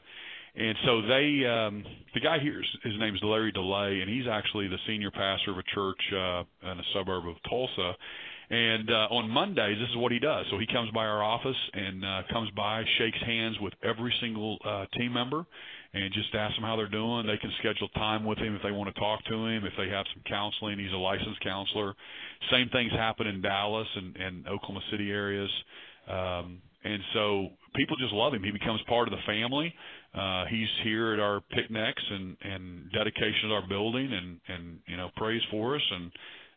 And 0.56 0.76
so 0.84 1.02
they, 1.02 1.46
um, 1.46 1.84
the 2.14 2.20
guy 2.20 2.38
here, 2.40 2.60
his 2.82 2.98
name 2.98 3.14
is 3.14 3.20
Larry 3.22 3.52
DeLay, 3.52 4.00
and 4.02 4.10
he's 4.10 4.26
actually 4.26 4.68
the 4.68 4.78
senior 4.86 5.10
pastor 5.10 5.52
of 5.52 5.58
a 5.58 5.62
church 5.74 6.00
uh, 6.12 6.72
in 6.72 6.78
a 6.78 6.84
suburb 6.92 7.28
of 7.28 7.36
Tulsa. 7.48 7.94
And 8.50 8.90
uh, 8.90 9.14
on 9.14 9.30
Mondays, 9.30 9.78
this 9.78 9.88
is 9.90 9.96
what 9.96 10.10
he 10.10 10.18
does. 10.18 10.44
So 10.50 10.58
he 10.58 10.66
comes 10.66 10.90
by 10.90 11.06
our 11.06 11.22
office 11.22 11.56
and 11.72 12.04
uh, 12.04 12.22
comes 12.32 12.50
by, 12.56 12.82
shakes 12.98 13.18
hands 13.24 13.56
with 13.60 13.74
every 13.84 14.12
single 14.20 14.58
uh, 14.64 14.86
team 14.98 15.12
member, 15.12 15.46
and 15.94 16.12
just 16.12 16.34
asks 16.34 16.56
them 16.56 16.64
how 16.64 16.74
they're 16.74 16.88
doing. 16.88 17.28
They 17.28 17.36
can 17.36 17.52
schedule 17.60 17.88
time 17.90 18.24
with 18.24 18.38
him 18.38 18.56
if 18.56 18.62
they 18.62 18.72
want 18.72 18.92
to 18.92 19.00
talk 19.00 19.24
to 19.26 19.46
him. 19.46 19.64
If 19.64 19.74
they 19.78 19.88
have 19.88 20.04
some 20.12 20.24
counseling, 20.26 20.80
he's 20.80 20.92
a 20.92 20.96
licensed 20.96 21.40
counselor. 21.42 21.94
Same 22.50 22.68
things 22.70 22.90
happen 22.90 23.28
in 23.28 23.40
Dallas 23.40 23.88
and, 23.94 24.16
and 24.16 24.48
Oklahoma 24.48 24.80
City 24.90 25.12
areas. 25.12 25.50
Um, 26.08 26.60
and 26.82 27.00
so 27.14 27.50
people 27.74 27.96
just 27.96 28.12
love 28.12 28.34
him. 28.34 28.42
He 28.42 28.50
becomes 28.50 28.80
part 28.88 29.08
of 29.08 29.12
the 29.12 29.22
family. 29.26 29.74
Uh, 30.14 30.44
he's 30.46 30.68
here 30.82 31.14
at 31.14 31.20
our 31.20 31.40
picnics 31.50 32.02
and, 32.10 32.36
and 32.42 32.92
dedication 32.92 33.46
of 33.46 33.52
our 33.52 33.68
building 33.68 34.12
and, 34.12 34.40
and, 34.48 34.78
you 34.86 34.96
know, 34.96 35.10
prays 35.16 35.42
for 35.50 35.76
us. 35.76 35.82
And, 35.90 36.12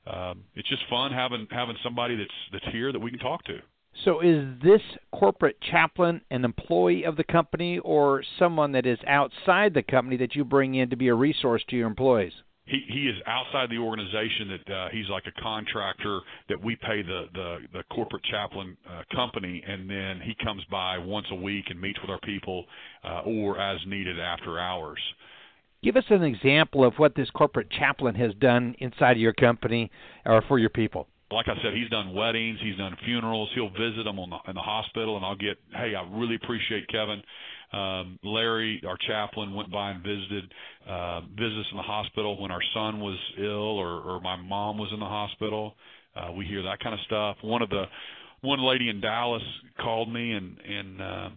um, 0.06 0.44
it's 0.56 0.68
just 0.68 0.84
fun 0.90 1.12
having, 1.12 1.48
having 1.52 1.78
somebody 1.84 2.16
that's, 2.16 2.30
that's 2.52 2.66
here 2.74 2.92
that 2.92 3.00
we 3.00 3.10
can 3.10 3.20
talk 3.20 3.44
to. 3.46 3.60
So, 4.06 4.22
is 4.22 4.44
this 4.64 4.82
corporate 5.12 5.62
chaplain 5.62 6.22
an 6.32 6.46
employee 6.46 7.06
of 7.06 7.16
the 7.16 7.24
company 7.24 7.78
or 7.80 8.24
someone 8.40 8.72
that 8.72 8.88
is 8.88 8.98
outside 9.08 9.76
the 9.76 9.84
company 9.84 10.18
that 10.18 10.36
you 10.36 10.44
bring 10.44 10.74
in 10.74 10.90
to 10.90 10.96
be 10.96 11.10
a 11.10 11.14
resource 11.14 11.64
to 11.70 11.76
your 11.76 11.88
employees? 11.88 12.34
He 12.66 12.82
he 12.88 13.10
is 13.10 13.16
outside 13.28 13.70
the 13.70 13.78
organization 13.78 14.48
that 14.50 14.74
uh, 14.74 14.88
he's 14.92 15.10
like 15.10 15.24
a 15.28 15.42
contractor 15.42 16.22
that 16.50 16.64
we 16.64 16.76
pay 16.78 17.02
the 17.02 17.26
the, 17.34 17.58
the 17.74 17.84
corporate 17.94 18.24
chaplain 18.24 18.78
uh, 18.90 19.02
company, 19.14 19.62
and 19.68 19.90
then 19.90 20.22
he 20.24 20.34
comes 20.44 20.64
by 20.72 20.98
once 20.98 21.28
a 21.32 21.36
week 21.36 21.66
and 21.70 21.80
meets 21.80 22.00
with 22.02 22.10
our 22.10 22.20
people, 22.22 22.66
uh, 23.04 23.22
or 23.26 23.60
as 23.60 23.80
needed 23.86 24.20
after 24.20 24.60
hours. 24.60 25.00
Give 25.84 25.98
us 25.98 26.06
an 26.10 26.24
example 26.24 26.86
of 26.86 26.94
what 26.96 27.14
this 27.16 27.30
corporate 27.32 27.70
chaplain 27.70 28.16
has 28.16 28.34
done 28.36 28.76
inside 28.80 29.12
of 29.12 29.18
your 29.18 29.34
company 29.34 29.92
or 30.26 30.42
for 30.48 30.58
your 30.58 30.70
people 30.70 31.08
like 31.34 31.48
I 31.48 31.56
said, 31.62 31.74
he's 31.74 31.90
done 31.90 32.14
weddings, 32.14 32.60
he's 32.62 32.78
done 32.78 32.96
funerals. 33.04 33.50
He'll 33.56 33.72
visit 33.72 34.04
them 34.06 34.20
on 34.20 34.30
the, 34.30 34.38
in 34.48 34.56
the 34.56 34.62
hospital, 34.62 35.18
and 35.18 35.26
I'll 35.26 35.36
get, 35.36 35.58
hey, 35.72 35.94
I 35.96 36.08
really 36.12 36.36
appreciate 36.36 36.88
Kevin. 36.88 37.22
Um, 37.74 38.20
Larry, 38.24 38.82
our 38.88 38.98
chaplain, 39.08 39.54
went 39.56 39.72
by 39.72 39.92
and 39.92 40.04
visited 40.04 40.52
uh, 40.88 41.22
visits 41.22 41.68
in 41.72 41.78
the 41.78 41.84
hospital 41.84 42.40
when 42.40 42.52
our 42.52 42.62
son 42.74 43.00
was 43.00 43.18
ill 43.40 43.78
or, 43.80 44.02
or 44.02 44.22
my 44.22 44.36
mom 44.36 44.78
was 44.78 44.90
in 44.94 45.00
the 45.00 45.06
hospital. 45.06 45.76
Uh, 46.16 46.32
we 46.32 46.46
hear 46.46 46.62
that 46.64 46.80
kind 46.80 46.94
of 46.94 47.00
stuff. 47.06 47.38
One 47.42 47.62
of 47.62 47.70
the 47.70 47.86
one 48.42 48.60
lady 48.60 48.90
in 48.90 49.02
Dallas 49.02 49.42
called 49.82 50.12
me 50.12 50.34
and 50.34 50.58
and 50.60 51.02
uh, 51.02 51.30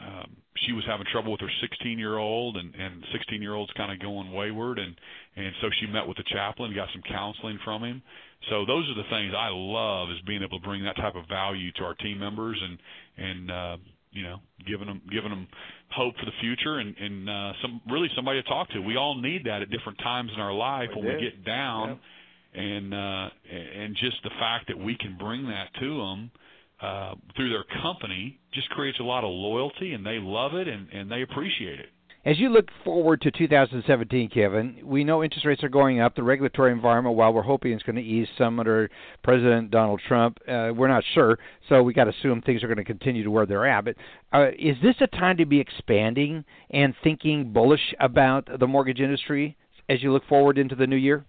um, 0.00 0.36
she 0.66 0.72
was 0.72 0.84
having 0.86 1.06
trouble 1.10 1.32
with 1.32 1.40
her 1.40 1.50
16 1.60 1.98
year 1.98 2.18
old 2.18 2.56
and 2.56 2.74
and 2.74 3.02
16 3.12 3.40
year 3.40 3.54
old's 3.54 3.72
kind 3.72 3.92
of 3.92 4.00
going 4.00 4.32
wayward 4.32 4.78
and 4.78 4.94
and 5.36 5.52
so 5.60 5.68
she 5.80 5.86
met 5.86 6.06
with 6.06 6.16
the 6.16 6.24
chaplain 6.32 6.74
got 6.74 6.88
some 6.92 7.02
counseling 7.08 7.58
from 7.64 7.82
him 7.82 8.02
so 8.50 8.66
those 8.66 8.84
are 8.90 8.94
the 8.94 9.08
things 9.10 9.32
I 9.36 9.48
love 9.50 10.10
is 10.10 10.20
being 10.26 10.42
able 10.42 10.58
to 10.60 10.66
bring 10.66 10.84
that 10.84 10.96
type 10.96 11.14
of 11.14 11.26
value 11.28 11.72
to 11.72 11.84
our 11.84 11.94
team 11.94 12.18
members 12.18 12.60
and 12.60 12.78
and 13.16 13.50
uh, 13.50 13.76
you 14.12 14.22
know 14.22 14.36
giving 14.66 14.86
them 14.86 15.00
giving 15.10 15.30
them 15.30 15.46
hope 15.90 16.14
for 16.18 16.24
the 16.24 16.36
future 16.40 16.78
and 16.78 16.96
and 16.96 17.28
uh, 17.28 17.52
some 17.62 17.80
really 17.90 18.08
somebody 18.16 18.42
to 18.42 18.48
talk 18.48 18.68
to. 18.70 18.80
We 18.80 18.96
all 18.96 19.20
need 19.20 19.44
that 19.44 19.62
at 19.62 19.70
different 19.70 19.98
times 19.98 20.30
in 20.34 20.40
our 20.40 20.52
life 20.52 20.90
we 20.94 21.02
when 21.02 21.10
do. 21.12 21.16
we 21.16 21.22
get 21.22 21.44
down. 21.44 21.88
Yep. 21.88 21.98
And 22.54 22.94
uh, 22.94 23.28
and 23.52 23.94
just 23.96 24.16
the 24.24 24.30
fact 24.40 24.68
that 24.68 24.78
we 24.78 24.96
can 24.96 25.18
bring 25.18 25.46
that 25.48 25.68
to 25.80 25.98
them 25.98 26.30
uh, 26.80 27.14
through 27.36 27.50
their 27.50 27.64
company 27.82 28.38
just 28.54 28.70
creates 28.70 28.98
a 29.00 29.02
lot 29.02 29.22
of 29.22 29.30
loyalty, 29.30 29.92
and 29.92 30.04
they 30.04 30.18
love 30.18 30.54
it 30.54 30.66
and, 30.66 30.88
and 30.90 31.10
they 31.10 31.22
appreciate 31.22 31.78
it 31.78 31.90
As 32.28 32.38
you 32.38 32.50
look 32.50 32.68
forward 32.84 33.22
to 33.22 33.30
2017, 33.30 34.28
Kevin, 34.28 34.80
we 34.84 35.02
know 35.02 35.24
interest 35.24 35.46
rates 35.46 35.64
are 35.64 35.70
going 35.70 36.02
up. 36.02 36.14
The 36.14 36.22
regulatory 36.22 36.72
environment, 36.72 37.16
while 37.16 37.32
we're 37.32 37.40
hoping 37.40 37.72
it's 37.72 37.82
going 37.82 37.96
to 37.96 38.02
ease 38.02 38.28
some 38.36 38.60
under 38.60 38.90
President 39.24 39.70
Donald 39.70 40.02
Trump, 40.06 40.36
uh, 40.46 40.70
we're 40.76 40.88
not 40.88 41.02
sure. 41.14 41.38
So 41.70 41.82
we 41.82 41.94
got 41.94 42.04
to 42.04 42.10
assume 42.10 42.42
things 42.42 42.62
are 42.62 42.66
going 42.66 42.76
to 42.76 42.84
continue 42.84 43.24
to 43.24 43.30
where 43.30 43.46
they're 43.46 43.66
at. 43.66 43.86
But 43.86 43.94
uh, 44.34 44.48
is 44.58 44.76
this 44.82 44.96
a 45.00 45.06
time 45.06 45.38
to 45.38 45.46
be 45.46 45.58
expanding 45.58 46.44
and 46.68 46.94
thinking 47.02 47.50
bullish 47.50 47.94
about 47.98 48.46
the 48.60 48.66
mortgage 48.66 49.00
industry 49.00 49.56
as 49.88 50.02
you 50.02 50.12
look 50.12 50.26
forward 50.28 50.58
into 50.58 50.74
the 50.74 50.86
new 50.86 50.96
year? 50.96 51.24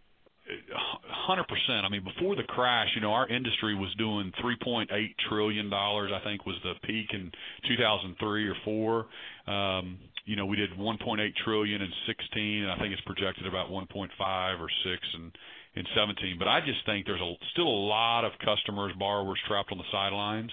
Hundred 1.08 1.48
percent. 1.48 1.86
I 1.86 1.90
mean, 1.90 2.04
before 2.04 2.36
the 2.36 2.44
crash, 2.44 2.90
you 2.96 3.02
know, 3.02 3.14
our 3.14 3.30
industry 3.30 3.76
was 3.76 3.94
doing 3.98 4.34
3.8 4.44 4.88
trillion 5.30 5.70
dollars. 5.70 6.12
I 6.14 6.22
think 6.24 6.46
was 6.46 6.56
the 6.64 6.74
peak 6.84 7.06
in 7.14 7.32
2003 7.68 8.48
or 8.48 8.56
four. 8.66 9.06
Um, 9.48 10.00
you 10.30 10.36
know, 10.36 10.46
we 10.46 10.56
did 10.56 10.70
1.8 10.78 11.18
trillion 11.44 11.82
in 11.82 11.90
16, 12.06 12.62
and 12.62 12.72
I 12.72 12.78
think 12.78 12.94
it's 12.94 13.02
projected 13.02 13.48
about 13.48 13.72
1.5 13.72 14.60
or 14.62 14.70
six 14.86 15.02
in 15.16 15.32
in 15.76 15.86
17. 15.96 16.38
But 16.38 16.48
I 16.48 16.60
just 16.62 16.86
think 16.86 17.06
there's 17.06 17.22
a, 17.22 17.34
still 17.54 17.68
a 17.68 17.82
lot 17.90 18.26
of 18.26 18.32
customers, 18.46 18.94
borrowers 18.98 19.40
trapped 19.48 19.72
on 19.72 19.78
the 19.78 19.90
sidelines. 19.92 20.52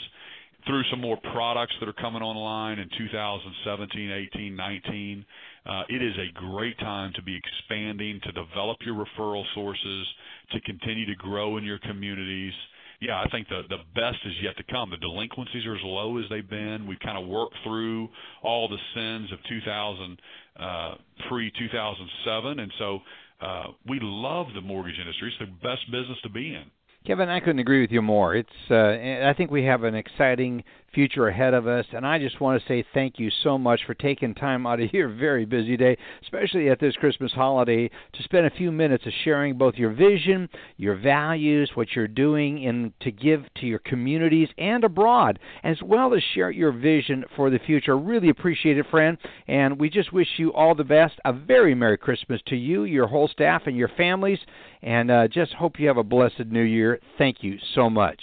Through 0.66 0.82
some 0.90 1.00
more 1.00 1.16
products 1.32 1.74
that 1.78 1.88
are 1.88 1.94
coming 1.94 2.22
online 2.22 2.78
in 2.78 2.88
2017, 2.98 4.28
18, 4.34 4.56
19, 4.56 5.24
uh, 5.64 5.82
it 5.88 6.02
is 6.02 6.14
a 6.18 6.32
great 6.34 6.76
time 6.78 7.12
to 7.14 7.22
be 7.22 7.38
expanding, 7.38 8.20
to 8.24 8.32
develop 8.32 8.78
your 8.84 8.96
referral 8.96 9.44
sources, 9.54 10.06
to 10.52 10.60
continue 10.62 11.06
to 11.06 11.14
grow 11.14 11.56
in 11.56 11.64
your 11.64 11.78
communities. 11.78 12.52
Yeah, 13.00 13.20
I 13.20 13.28
think 13.30 13.48
the 13.48 13.62
the 13.68 13.82
best 13.94 14.18
is 14.24 14.32
yet 14.42 14.56
to 14.56 14.64
come. 14.72 14.90
The 14.90 14.96
delinquencies 14.96 15.66
are 15.66 15.74
as 15.74 15.82
low 15.84 16.18
as 16.18 16.24
they've 16.30 16.48
been. 16.48 16.86
We've 16.86 17.00
kind 17.00 17.18
of 17.18 17.28
worked 17.28 17.56
through 17.64 18.08
all 18.42 18.68
the 18.68 18.78
sins 18.94 19.32
of 19.32 19.38
2000 19.48 20.20
uh, 20.58 20.94
pre 21.28 21.52
2007, 21.58 22.58
and 22.58 22.72
so 22.78 23.00
uh, 23.40 23.64
we 23.88 23.98
love 24.00 24.46
the 24.54 24.60
mortgage 24.60 24.98
industry. 24.98 25.28
It's 25.28 25.38
the 25.38 25.68
best 25.68 25.90
business 25.90 26.18
to 26.22 26.30
be 26.30 26.54
in. 26.54 26.64
Kevin, 27.06 27.28
I 27.28 27.38
couldn't 27.38 27.60
agree 27.60 27.82
with 27.82 27.92
you 27.92 28.02
more. 28.02 28.34
It's 28.34 28.48
uh, 28.70 29.28
I 29.28 29.32
think 29.36 29.50
we 29.50 29.64
have 29.64 29.84
an 29.84 29.94
exciting 29.94 30.64
future 30.96 31.28
ahead 31.28 31.52
of 31.52 31.66
us, 31.66 31.84
and 31.92 32.06
I 32.06 32.18
just 32.18 32.40
want 32.40 32.60
to 32.60 32.66
say 32.66 32.82
thank 32.94 33.18
you 33.18 33.30
so 33.44 33.58
much 33.58 33.80
for 33.86 33.92
taking 33.92 34.34
time 34.34 34.66
out 34.66 34.80
of 34.80 34.90
your 34.94 35.10
very 35.10 35.44
busy 35.44 35.76
day, 35.76 35.98
especially 36.22 36.70
at 36.70 36.80
this 36.80 36.96
Christmas 36.96 37.32
holiday, 37.32 37.88
to 37.88 38.22
spend 38.22 38.46
a 38.46 38.50
few 38.50 38.72
minutes 38.72 39.04
of 39.04 39.12
sharing 39.22 39.58
both 39.58 39.74
your 39.74 39.92
vision, 39.92 40.48
your 40.78 40.96
values, 40.96 41.70
what 41.74 41.88
you're 41.94 42.08
doing, 42.08 42.66
and 42.66 42.94
to 43.00 43.12
give 43.12 43.44
to 43.60 43.66
your 43.66 43.78
communities 43.80 44.48
and 44.56 44.84
abroad, 44.84 45.38
as 45.62 45.76
well 45.84 46.14
as 46.14 46.22
share 46.34 46.50
your 46.50 46.72
vision 46.72 47.24
for 47.36 47.50
the 47.50 47.58
future. 47.58 47.98
Really 47.98 48.30
appreciate 48.30 48.78
it, 48.78 48.86
friend, 48.90 49.18
and 49.46 49.78
we 49.78 49.90
just 49.90 50.14
wish 50.14 50.28
you 50.38 50.50
all 50.54 50.74
the 50.74 50.82
best. 50.82 51.14
A 51.26 51.32
very 51.34 51.74
Merry 51.74 51.98
Christmas 51.98 52.40
to 52.46 52.56
you, 52.56 52.84
your 52.84 53.06
whole 53.06 53.28
staff, 53.28 53.64
and 53.66 53.76
your 53.76 53.90
families, 53.98 54.38
and 54.80 55.10
uh, 55.10 55.28
just 55.28 55.52
hope 55.52 55.78
you 55.78 55.88
have 55.88 55.98
a 55.98 56.02
blessed 56.02 56.46
New 56.46 56.62
Year. 56.62 57.00
Thank 57.18 57.42
you 57.42 57.58
so 57.74 57.90
much. 57.90 58.18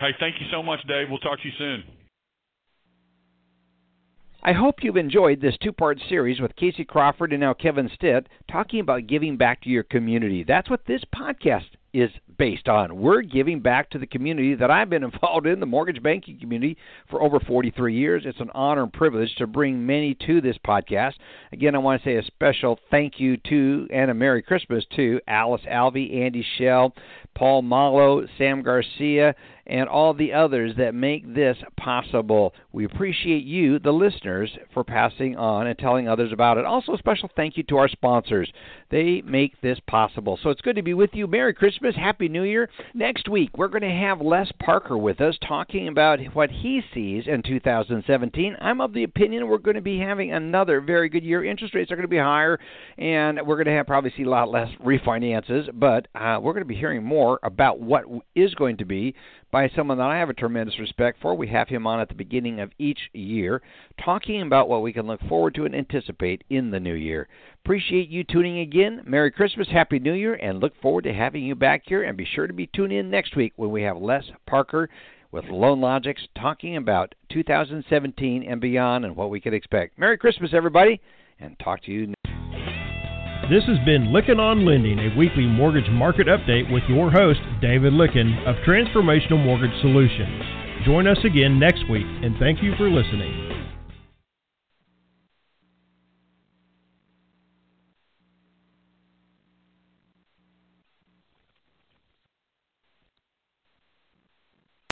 Hey, 0.00 0.10
thank 0.18 0.36
you 0.40 0.46
so 0.50 0.62
much, 0.62 0.80
Dave. 0.88 1.08
We'll 1.10 1.18
talk 1.18 1.38
to 1.42 1.46
you 1.46 1.54
soon. 1.58 2.03
I 4.46 4.52
hope 4.52 4.82
you've 4.82 4.98
enjoyed 4.98 5.40
this 5.40 5.56
two 5.62 5.72
part 5.72 5.98
series 6.06 6.38
with 6.38 6.54
Casey 6.56 6.84
Crawford 6.84 7.32
and 7.32 7.40
now 7.40 7.54
Kevin 7.54 7.90
Stitt 7.94 8.28
talking 8.50 8.80
about 8.80 9.06
giving 9.06 9.38
back 9.38 9.62
to 9.62 9.70
your 9.70 9.84
community. 9.84 10.44
That's 10.46 10.68
what 10.68 10.84
this 10.86 11.00
podcast 11.16 11.64
is 11.94 12.10
based 12.36 12.68
on. 12.68 12.94
We're 12.94 13.22
giving 13.22 13.60
back 13.60 13.88
to 13.90 13.98
the 13.98 14.06
community 14.06 14.54
that 14.56 14.70
I've 14.70 14.90
been 14.90 15.04
involved 15.14 15.46
in, 15.46 15.60
the 15.60 15.66
mortgage 15.66 16.02
banking 16.02 16.38
community, 16.38 16.76
for 17.08 17.22
over 17.22 17.40
43 17.40 17.96
years. 17.96 18.24
It's 18.26 18.40
an 18.40 18.50
honor 18.52 18.82
and 18.82 18.92
privilege 18.92 19.34
to 19.36 19.46
bring 19.46 19.86
many 19.86 20.14
to 20.26 20.42
this 20.42 20.58
podcast. 20.66 21.14
Again, 21.52 21.74
I 21.74 21.78
want 21.78 22.02
to 22.02 22.06
say 22.06 22.16
a 22.16 22.22
special 22.24 22.78
thank 22.90 23.18
you 23.18 23.38
to 23.48 23.88
and 23.90 24.10
a 24.10 24.14
Merry 24.14 24.42
Christmas 24.42 24.84
to 24.96 25.20
Alice 25.26 25.62
Alvey, 25.70 26.22
Andy 26.22 26.44
Schell, 26.58 26.92
Paul 27.34 27.62
Muolo, 27.62 28.28
Sam 28.36 28.62
Garcia, 28.62 29.34
and 29.66 29.88
all 29.88 30.14
the 30.14 30.32
others 30.32 30.72
that 30.76 30.94
make 30.94 31.34
this 31.34 31.56
possible. 31.76 32.54
We 32.72 32.84
appreciate 32.84 33.44
you, 33.44 33.78
the 33.78 33.92
listeners, 33.92 34.50
for 34.72 34.84
passing 34.84 35.36
on 35.36 35.66
and 35.66 35.78
telling 35.78 36.08
others 36.08 36.32
about 36.32 36.58
it. 36.58 36.64
Also, 36.64 36.94
a 36.94 36.98
special 36.98 37.30
thank 37.34 37.56
you 37.56 37.62
to 37.64 37.78
our 37.78 37.88
sponsors. 37.88 38.50
They 38.90 39.22
make 39.22 39.60
this 39.60 39.78
possible. 39.86 40.38
So 40.42 40.50
it's 40.50 40.60
good 40.60 40.76
to 40.76 40.82
be 40.82 40.94
with 40.94 41.10
you. 41.14 41.26
Merry 41.26 41.54
Christmas. 41.54 41.96
Happy 41.96 42.28
New 42.28 42.42
Year. 42.42 42.68
Next 42.92 43.28
week, 43.28 43.56
we're 43.56 43.68
going 43.68 43.82
to 43.82 43.90
have 43.90 44.20
Les 44.20 44.50
Parker 44.60 44.98
with 44.98 45.20
us 45.20 45.36
talking 45.46 45.88
about 45.88 46.20
what 46.34 46.50
he 46.50 46.82
sees 46.92 47.24
in 47.26 47.42
2017. 47.42 48.56
I'm 48.60 48.80
of 48.80 48.92
the 48.92 49.04
opinion 49.04 49.48
we're 49.48 49.58
going 49.58 49.76
to 49.76 49.80
be 49.80 49.98
having 49.98 50.32
another 50.32 50.80
very 50.80 51.08
good 51.08 51.24
year. 51.24 51.44
Interest 51.44 51.74
rates 51.74 51.90
are 51.90 51.96
going 51.96 52.02
to 52.02 52.08
be 52.08 52.18
higher, 52.18 52.58
and 52.98 53.40
we're 53.46 53.56
going 53.56 53.66
to 53.66 53.72
have 53.72 53.86
probably 53.86 54.12
see 54.16 54.24
a 54.24 54.28
lot 54.28 54.50
less 54.50 54.68
refinances, 54.84 55.68
but 55.74 56.08
uh, 56.14 56.38
we're 56.40 56.52
going 56.52 56.62
to 56.62 56.68
be 56.68 56.74
hearing 56.74 57.02
more 57.02 57.38
about 57.42 57.80
what 57.80 58.04
is 58.34 58.54
going 58.54 58.76
to 58.76 58.84
be 58.84 59.14
by 59.54 59.70
someone 59.76 59.98
that 59.98 60.10
I 60.10 60.18
have 60.18 60.30
a 60.30 60.34
tremendous 60.34 60.80
respect 60.80 61.22
for. 61.22 61.32
We 61.36 61.46
have 61.46 61.68
him 61.68 61.86
on 61.86 62.00
at 62.00 62.08
the 62.08 62.14
beginning 62.16 62.58
of 62.58 62.72
each 62.76 62.98
year, 63.12 63.62
talking 64.04 64.42
about 64.42 64.68
what 64.68 64.82
we 64.82 64.92
can 64.92 65.06
look 65.06 65.20
forward 65.28 65.54
to 65.54 65.64
and 65.64 65.76
anticipate 65.76 66.42
in 66.50 66.72
the 66.72 66.80
new 66.80 66.94
year. 66.94 67.28
Appreciate 67.64 68.08
you 68.08 68.24
tuning 68.24 68.58
again. 68.58 69.02
Merry 69.06 69.30
Christmas, 69.30 69.68
Happy 69.68 70.00
New 70.00 70.14
Year, 70.14 70.34
and 70.34 70.58
look 70.58 70.72
forward 70.82 71.04
to 71.04 71.12
having 71.12 71.44
you 71.44 71.54
back 71.54 71.82
here. 71.86 72.02
And 72.02 72.16
be 72.16 72.24
sure 72.24 72.48
to 72.48 72.52
be 72.52 72.66
tuned 72.66 72.92
in 72.92 73.08
next 73.08 73.36
week 73.36 73.52
when 73.54 73.70
we 73.70 73.82
have 73.82 73.96
Les 73.96 74.24
Parker 74.44 74.90
with 75.30 75.44
Loan 75.44 75.80
Logics 75.80 76.26
talking 76.36 76.76
about 76.76 77.14
2017 77.28 78.42
and 78.42 78.60
beyond 78.60 79.04
and 79.04 79.14
what 79.14 79.30
we 79.30 79.40
can 79.40 79.54
expect. 79.54 79.96
Merry 80.00 80.18
Christmas, 80.18 80.50
everybody, 80.52 81.00
and 81.38 81.56
talk 81.60 81.80
to 81.84 81.92
you 81.92 82.08
next 82.08 82.43
this 83.50 83.64
has 83.64 83.78
been 83.84 84.08
Lykken 84.08 84.38
on 84.38 84.64
Lending, 84.64 84.98
a 84.98 85.16
weekly 85.16 85.46
mortgage 85.46 85.90
market 85.90 86.26
update 86.26 86.72
with 86.72 86.82
your 86.88 87.10
host, 87.10 87.40
David 87.60 87.92
Lykken 87.92 88.46
of 88.46 88.56
Transformational 88.66 89.42
Mortgage 89.44 89.78
Solutions. 89.80 90.42
Join 90.84 91.06
us 91.06 91.18
again 91.24 91.58
next 91.58 91.88
week, 91.90 92.06
and 92.22 92.36
thank 92.38 92.62
you 92.62 92.74
for 92.76 92.88
listening. 92.90 93.53